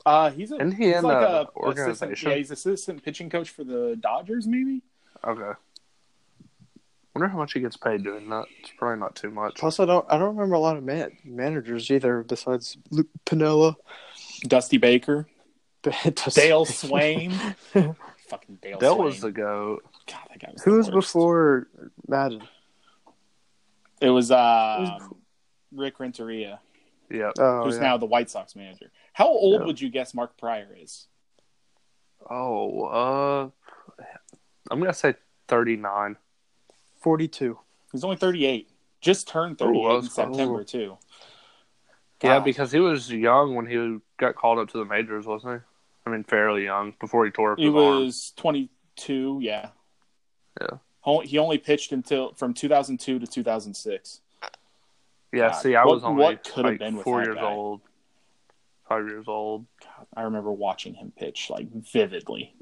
[0.04, 2.30] Uh, he's a, Isn't he he's in like the a assistant, organization?
[2.30, 4.82] yeah, he's assistant pitching coach for the Dodgers, maybe.
[5.24, 5.52] Okay.
[7.14, 8.46] Wonder how much he gets paid doing that.
[8.60, 9.56] It's probably not too much.
[9.56, 13.76] Plus, I don't, I don't remember a lot of man, managers either besides Luke Piniella,
[14.48, 15.26] Dusty Baker,
[15.82, 15.92] Dale
[16.64, 17.32] Sveum,
[18.28, 18.78] fucking Dale.
[18.78, 19.04] Dale Sveum.
[19.04, 19.84] was the goat.
[20.10, 20.62] God, that guy was.
[20.62, 21.08] Who the was worst.
[21.08, 21.68] before
[22.08, 22.42] Maddon?
[24.00, 25.10] It was uh, Who's-
[25.74, 26.60] Rick Renteria,
[27.10, 27.32] Yep.
[27.38, 27.82] Oh, who's yeah.
[27.82, 28.90] now the White Sox manager.
[29.12, 29.66] How old Yeah.
[29.66, 31.06] would you guess Mark Prior is?
[32.28, 33.50] Oh, uh,
[34.70, 35.14] I'm gonna say
[35.48, 36.16] 39.
[37.00, 37.58] 42.
[37.90, 38.70] He's only 38.
[39.00, 40.62] Just turned 38 Oh, in September oh.
[40.62, 40.98] too.
[42.22, 42.44] Yeah, Wow.
[42.44, 45.66] because he was young when he got called up to the majors, wasn't he?
[46.06, 48.04] I mean, fairly young before he tore up He his arm.
[48.04, 49.38] was 22.
[49.42, 49.70] Yeah.
[50.60, 50.78] Yeah.
[51.24, 54.20] He only pitched until from 2002 to 2006.
[55.32, 57.50] Yeah, God, see, I what- was only what could have like been four years guy?
[57.52, 57.80] old,
[58.92, 59.66] five years old.
[59.82, 62.54] God, I remember watching him pitch like vividly.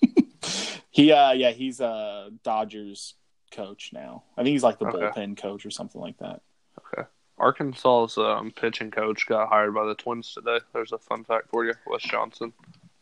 [0.90, 3.14] he, uh, yeah, he's a Dodgers
[3.50, 4.24] coach now.
[4.36, 4.98] I think he's like the Okay.
[4.98, 6.40] bullpen coach or something like that.
[6.78, 7.06] Okay.
[7.38, 10.58] Arkansas's um, pitching coach got hired by the Twins today.
[10.72, 12.52] There's a fun fact for you, Wes Johnson.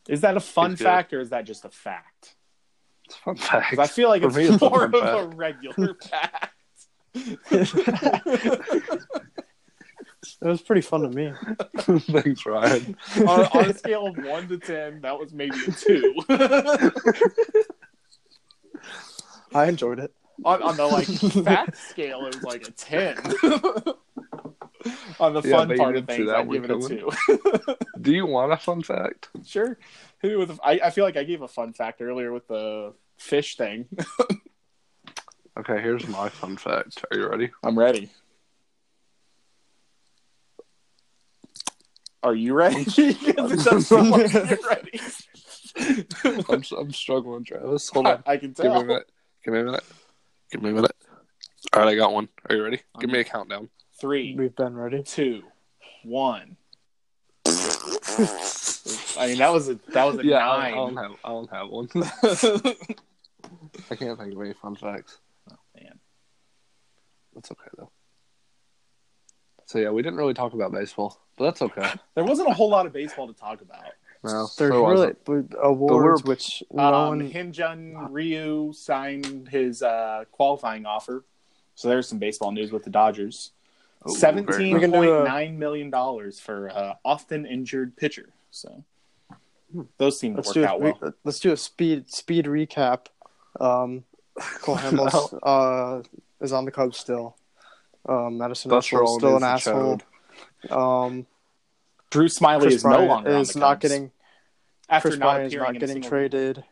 [0.08, 0.84] Is that a fun He's good.
[0.84, 2.34] fact or is that just a fact?
[3.04, 3.78] It's a fun fact.
[3.78, 6.54] I feel like it's me, it's a more fun of a regular fact.
[10.42, 11.32] It was pretty fun to me.
[12.00, 12.96] Thanks, Ryan.
[13.16, 16.14] on, on a scale of one to ten, that was maybe a two.
[19.54, 20.12] I enjoyed it.
[20.44, 23.16] on, on the like fact scale, it was like a ten.
[25.20, 26.70] on the Yeah, fun but you part of didn't things, that I one give it
[26.70, 26.88] a coming.
[26.88, 27.76] two.
[28.00, 29.28] Do you want a fun fact?
[29.44, 29.78] sure.
[30.22, 33.56] Who with I, I feel like I gave a fun fact earlier with the fish
[33.56, 33.86] thing.
[35.58, 37.04] Okay, here's my fun fact.
[37.10, 37.50] Are you ready?
[37.62, 38.10] I'm ready.
[42.22, 42.84] Are you ready?
[42.84, 45.00] Because it so much to get ready.
[46.50, 47.88] I'm, I'm struggling, Travis.
[47.90, 48.22] Hold on.
[48.26, 48.84] I, I can Give me a tell.
[48.84, 49.10] minute.
[49.44, 49.84] Give me a minute.
[50.52, 50.92] Give me a minute.
[51.72, 52.28] All right, I got one.
[52.48, 52.80] Are you ready?
[52.98, 53.68] Give me a countdown.
[54.00, 55.02] Three, We've been ready.
[55.02, 55.42] two,
[56.04, 56.56] one.
[57.46, 61.12] I mean, that was a that was a yeah, I I don't have.
[61.24, 61.88] I don't have one.
[63.90, 65.18] I can't think of any fun facts.
[65.50, 65.98] Oh, man.
[67.34, 67.90] That's okay though.
[69.70, 71.88] So yeah, we didn't really talk about baseball, but that's okay.
[72.16, 73.84] There wasn't a whole lot of baseball to talk about.
[74.24, 75.24] No, There's there really wasn't.
[75.24, 77.30] but awards we're- which no Um, one.
[77.30, 81.24] Hyunjin Ryu signed his uh, qualifying offer,
[81.76, 83.52] so there's some baseball news with the Dodgers.
[84.04, 88.30] Very Seventeen point do nine million dollars for uh, often injured pitcher.
[88.50, 88.82] So
[89.98, 91.14] those seem to Let's work do a, out well.
[91.22, 93.06] let's do a speed speed recap.
[93.60, 94.02] Um,
[94.62, 96.02] Cole Hamels uh,
[96.40, 97.36] is on the Cubs still.
[98.08, 100.00] Um, Madison Buster Russell is still an asshole.
[100.70, 101.26] Um,
[102.10, 104.10] Drew Smyly Kris is no Bryant longer on is the not Cubs getting
[104.88, 106.64] after Kris not Bryant is appearing not getting traded.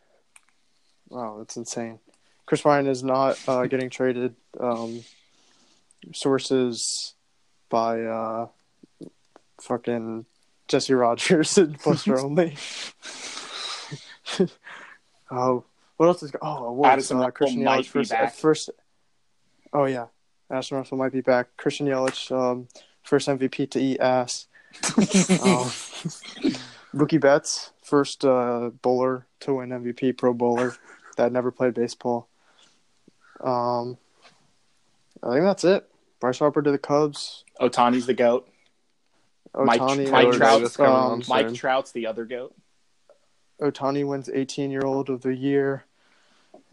[1.09, 2.01] Wow, that's insane.
[2.47, 4.35] Kris Bryant is not uh, getting traded.
[4.59, 5.05] Um,
[6.12, 7.14] sources
[7.68, 8.49] by uh,
[9.61, 10.24] fucking
[10.66, 12.57] Jesse Rogers and Buster Olney.
[15.31, 15.64] oh,
[15.97, 16.33] what else is?
[16.41, 16.93] Oh, awards.
[16.93, 18.35] Addison uh, Russell Christian might Yelich be first, back.
[18.35, 18.70] first.
[19.72, 20.07] Oh yeah,
[20.51, 21.57] Addison Russell might be back.
[21.57, 22.68] Christian Yelich, um,
[23.03, 24.46] first MVP to eat ass.
[24.96, 25.70] um,
[26.94, 30.74] Mookie Betts, first uh, bowler to win MVP, Pro Bowler
[31.16, 32.28] that never played baseball.
[33.40, 33.99] Um,
[35.22, 35.88] I think that's it.
[36.20, 37.44] Bryce Harper to the Cubs.
[37.61, 38.49] Ohtani's the goat.
[39.55, 41.22] Mike- Ohtani, Mike uh, Trout's um.
[41.28, 42.55] Mike Trout's the other goat.
[43.61, 45.84] Otani wins 18 year old of the year,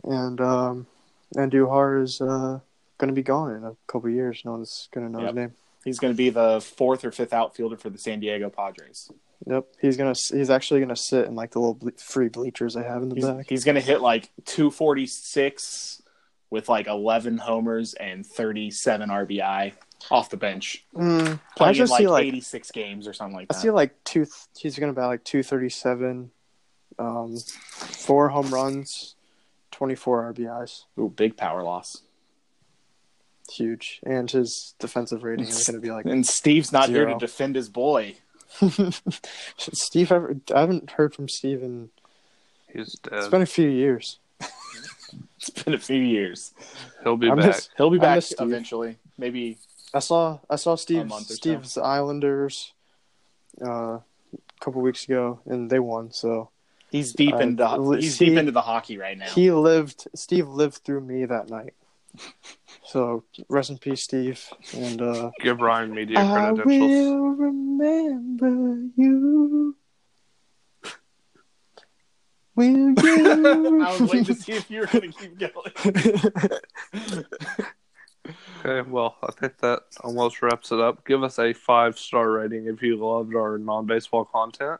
[0.04, 0.88] and um,
[1.36, 2.60] Andujar is uh,
[2.98, 4.42] going to be gone in a couple years.
[4.46, 5.28] No one's going to know Yep.
[5.30, 5.54] his name.
[5.84, 9.12] He's going to be the fourth or fifth outfielder for the San Diego Padres.
[9.48, 10.14] Yep, he's gonna.
[10.32, 13.16] He's actually gonna sit in like the little ble- free bleachers they have in the
[13.16, 13.46] He's, back.
[13.50, 16.02] he's going to hit like 246
[16.50, 19.74] with like 11 homers and 37 RBI
[20.12, 23.58] off the bench, Mm, I just like, see like 86 games or something like that.
[23.58, 24.26] I see like two.
[24.58, 26.30] He's gonna bat like two thirty seven,
[27.00, 29.16] um, four home runs,
[29.72, 30.84] twenty four RBIs.
[31.00, 32.04] Ooh, big power loss.
[33.52, 36.06] Huge, and his defensive rating is gonna be like.
[36.06, 38.16] And Steve's not here to defend his boy.
[39.58, 41.90] Steve, ever, I haven't heard from Steve in.
[42.72, 43.14] He's dead.
[43.14, 44.20] It's been a few years.
[45.38, 46.54] It's been a few years.
[47.04, 47.46] He'll be I back.
[47.46, 48.48] miss- He'll be back miss Steve.
[48.48, 48.98] eventually.
[49.18, 49.60] Maybe
[49.94, 51.36] I saw I saw Steve month so.
[51.36, 52.74] Steve's Islanders,
[53.64, 54.02] uh, a
[54.60, 56.12] couple weeks ago, and they won.
[56.12, 56.50] So
[56.90, 59.28] he's deep Uh, into li- he's see- deep into the hockey right now.
[59.28, 60.08] he lived.
[60.16, 61.76] Steve lived through me that night.
[62.86, 64.44] So rest in peace, Steve.
[64.74, 66.92] And uh, Give Ryan media I credentials.
[66.92, 69.76] will remember you.
[72.56, 72.68] Will
[73.04, 73.84] you?
[73.84, 77.24] I was waiting to see if you were going to keep going.
[78.66, 81.06] Okay, well, I think that almost wraps it up.
[81.06, 84.80] Give us a five star rating if you loved our non baseball content.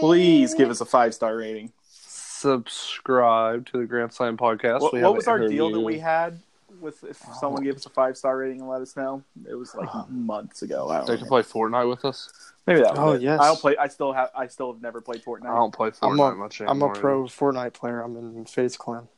[0.00, 1.72] Please give us a five star rating.
[1.90, 4.80] Subscribe to the Grand Slam podcast.
[4.80, 6.40] What, what was our deal that we had
[6.82, 9.22] with if someone gave us a five star rating and let us know?
[9.48, 10.90] It was like months ago.
[10.90, 12.52] I don't They can play Fortnite with us.
[12.66, 12.98] Maybe that.
[12.98, 13.22] Oh, it.
[13.22, 13.40] yes.
[13.40, 13.76] I don't play.
[13.76, 14.30] I still have.
[14.36, 15.46] I still have never played Fortnite.
[15.50, 18.00] I don't play I'm Fortnite a, much I'm a pro Fortnite player.
[18.00, 19.08] I'm in FaZe Clan.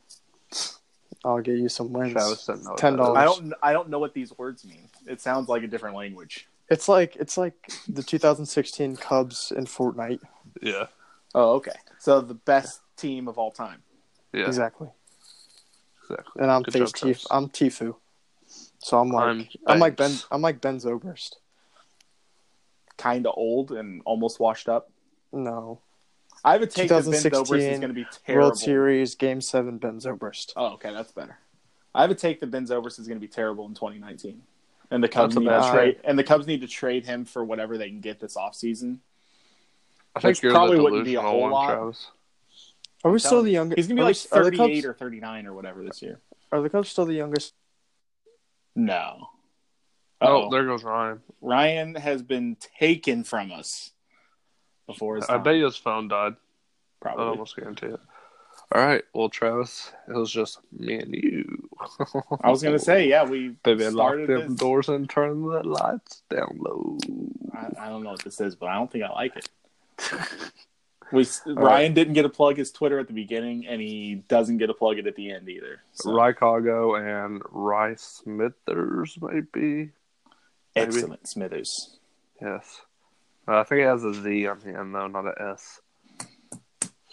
[1.25, 2.13] I'll get you some wins.
[2.13, 3.17] Travis doesn't know $10.
[3.17, 3.55] I don't.
[3.63, 4.89] I don't know what these words mean.
[5.07, 6.47] It sounds like a different language.
[6.69, 7.55] It's like it's like
[7.89, 10.21] the 2016 Cubs in Fortnite.
[10.63, 10.87] Yeah,
[11.35, 11.73] Oh, okay.
[11.99, 13.83] So the best team of all time.
[14.33, 14.89] yeah, Exactly.
[16.11, 16.43] Exactly.
[16.43, 17.95] And I'm Good FaZe job, Tif- I'm Tfue.
[18.79, 20.27] So I'm like I'm I'm, like Ben Banks.
[20.31, 21.37] I'm like Ben Zobrist.
[22.97, 24.91] Kind of old and almost washed up.
[25.33, 25.81] No.
[26.45, 28.49] I have a take that Ben 2016 Zobrist is going to be terrible.
[28.49, 30.53] World Series Game Seven Ben Zobrist.
[30.57, 31.39] Oh, okay, that's better.
[31.95, 34.43] I have a take that Ben Zobrist is going to be terrible in 2019,
[34.91, 36.01] and the Cubs need to trade.
[36.05, 38.99] And the Cubs need to trade him for whatever they can get this offseason.
[40.15, 41.67] I think which you're probably the wouldn't be a whole one, lot.
[41.67, 42.11] Travis.
[43.05, 43.77] Are we still the youngest?
[43.77, 44.05] He's going to be
[44.37, 46.21] are like we- 38 Cubs, or 39 or whatever this year.
[46.51, 47.53] Are the Cubs still the youngest?
[48.75, 49.29] No.
[50.21, 51.21] Oh, Oh, there goes Ryan.
[51.41, 53.91] Ryan has been taken from us
[54.87, 55.43] before his I time.
[55.43, 56.35] bet you his phone died.
[57.01, 57.13] Probably.
[57.13, 57.31] I probably.
[57.33, 58.01] almost guarantee it.
[58.73, 61.69] All right, well, Travis, it was just me and you.
[62.43, 64.59] I was going to say, yeah, we baby, lock started them this.
[64.59, 66.97] doors and turn the lights down low.
[67.53, 69.49] I, I don't know what this is, but I don't think I like it.
[71.15, 74.67] We Ryan didn't get to plug his Twitter at the beginning, and he doesn't get
[74.67, 75.81] to plug it at the end either.
[75.93, 79.47] So, Rycago and Rice Smithers, maybe.
[79.55, 79.91] maybe.
[80.75, 81.97] excellent, Smithers.
[82.43, 82.81] Yes.
[83.47, 85.81] Uh, I think it has a Z on the end, though, not a S.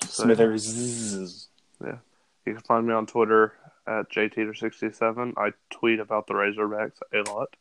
[0.03, 1.47] So, Smithers.
[1.83, 1.97] Yeah,
[2.45, 3.53] you can find me on Twitter
[3.87, 5.33] at jteeter67.
[5.37, 7.55] I tweet about the Razorbacks a lot.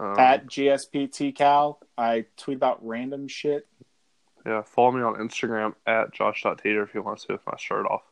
[0.00, 3.66] Um, At GSPT Cal, I tweet about random shit.
[4.46, 7.86] Yeah, follow me on Instagram at josh.teeter if you want to see with my shirt
[7.86, 8.02] off.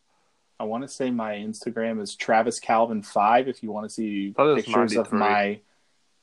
[0.58, 3.48] I want to say my Instagram is Travis Calvin five.
[3.48, 5.60] If you want to see pictures of my,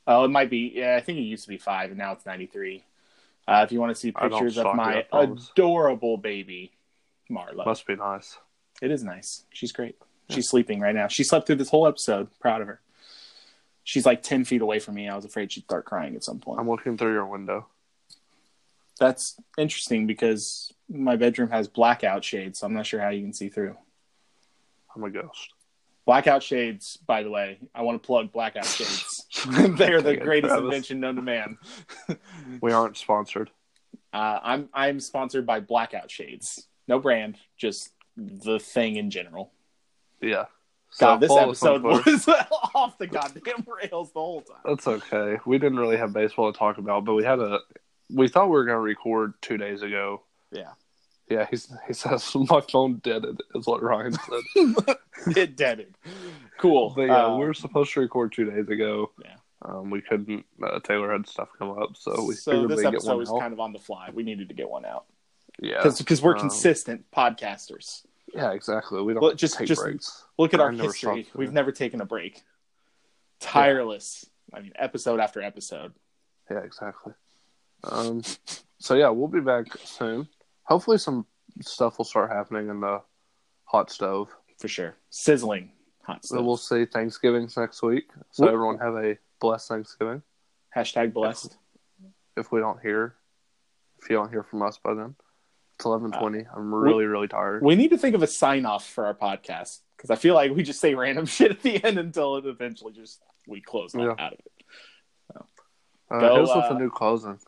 [0.06, 0.72] oh, it might be.
[0.76, 2.84] Yeah, I think it used to be five, and now it's ninety three.
[3.46, 6.72] Uh, if you want to see pictures of my adorable baby,
[7.30, 8.38] Marla, Must be nice.
[8.80, 9.44] it is nice.
[9.52, 9.96] She's great.
[10.30, 11.08] She's sleeping right now.
[11.08, 12.28] She slept through this whole episode.
[12.38, 12.80] Proud of her.
[13.84, 15.08] She's like ten feet away from me.
[15.08, 16.60] I was afraid she'd start crying at some point.
[16.60, 17.66] I'm looking through your window.
[18.98, 23.32] That's interesting because my bedroom has blackout shades, so I'm not sure how you can
[23.32, 23.76] see through.
[24.94, 25.52] I'm a ghost.
[26.04, 29.26] Blackout shades, by the way, I want to plug blackout shades.
[29.76, 30.64] they are the greatest Travis.
[30.64, 31.58] invention known to man.
[32.60, 33.50] We aren't sponsored.
[34.12, 36.66] Uh, I'm I'm sponsored by Blackout Shades.
[36.86, 39.52] No brand, just the thing in general.
[40.20, 40.46] Yeah.
[40.98, 42.28] God, this follow us on episode was
[42.74, 44.56] off the goddamn rails the whole time.
[44.64, 45.38] That's okay.
[45.44, 47.60] We didn't really have baseball to talk about, but we had a.
[48.10, 50.22] We thought we were going to record two days ago.
[50.52, 50.72] Yeah.
[51.30, 54.96] Yeah, he's, he says my phone deaded, is what Ryan said.
[55.36, 55.94] It deaded.
[56.58, 56.92] Cool.
[56.96, 59.10] But yeah, Uh, we were supposed to record two days ago.
[59.22, 59.34] Yeah.
[59.62, 60.46] Um, we couldn't.
[60.62, 63.40] Uh, Taylor had stuff come up, so we so this episode was out.
[63.40, 64.10] kind of on the fly.
[64.14, 65.06] We needed to get one out
[65.60, 68.06] yeah, because we're Um, consistent podcasters.
[68.32, 69.02] yeah, exactly.
[69.02, 70.24] We don't Well, just- take just- breaks.
[70.38, 71.26] Look at our I never history.
[71.34, 72.42] We've never taken a break.
[73.40, 74.24] Tireless.
[74.54, 75.92] I mean, episode after episode.
[76.50, 77.12] Yeah, exactly.
[77.84, 78.22] Um,
[78.78, 80.28] so yeah, we'll be back soon.
[80.64, 81.26] Hopefully, some
[81.60, 83.00] stuff will start happening in the
[83.64, 84.28] hot stove.
[84.58, 84.96] for sure.
[85.10, 85.70] Sizzling
[86.02, 88.08] hot So we'll see Thanksgiving's next week.
[88.32, 88.52] So Whoop.
[88.52, 90.22] everyone have a blessed Thanksgiving.
[90.74, 91.56] Hashtag blessed.
[92.36, 93.14] If we don't hear,
[94.02, 95.16] if you don't hear from us by then,
[95.76, 96.44] it's eleven twenty.
[96.54, 97.62] I'm really really tired.
[97.64, 100.52] We need to think of a sign off for our podcast because I feel like
[100.54, 104.10] we just say random shit at the end until it eventually just we close Yeah.
[104.18, 104.52] out of it.
[106.10, 107.38] Uh, Go, hit us with uh, a new closing.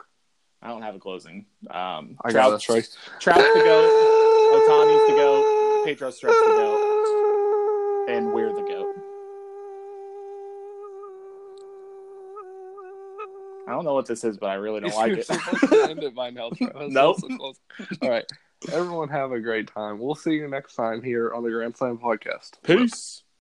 [0.62, 1.46] I don't have a closing.
[1.70, 2.88] Um, I Trout, got this right.
[3.18, 8.94] Trout to go, Ohtani's to go, Pedro Stress to go, and we're the goat.
[13.66, 15.30] I don't know what this is, but I really don't like it.
[15.88, 16.92] end it by now, Travis.
[16.92, 17.20] Nope.
[17.20, 17.54] So.
[18.02, 18.24] All right.
[18.72, 19.98] Everyone have a great time.
[19.98, 22.62] We'll see you next time here on the Grand Slam podcast.
[22.62, 23.22] Peace.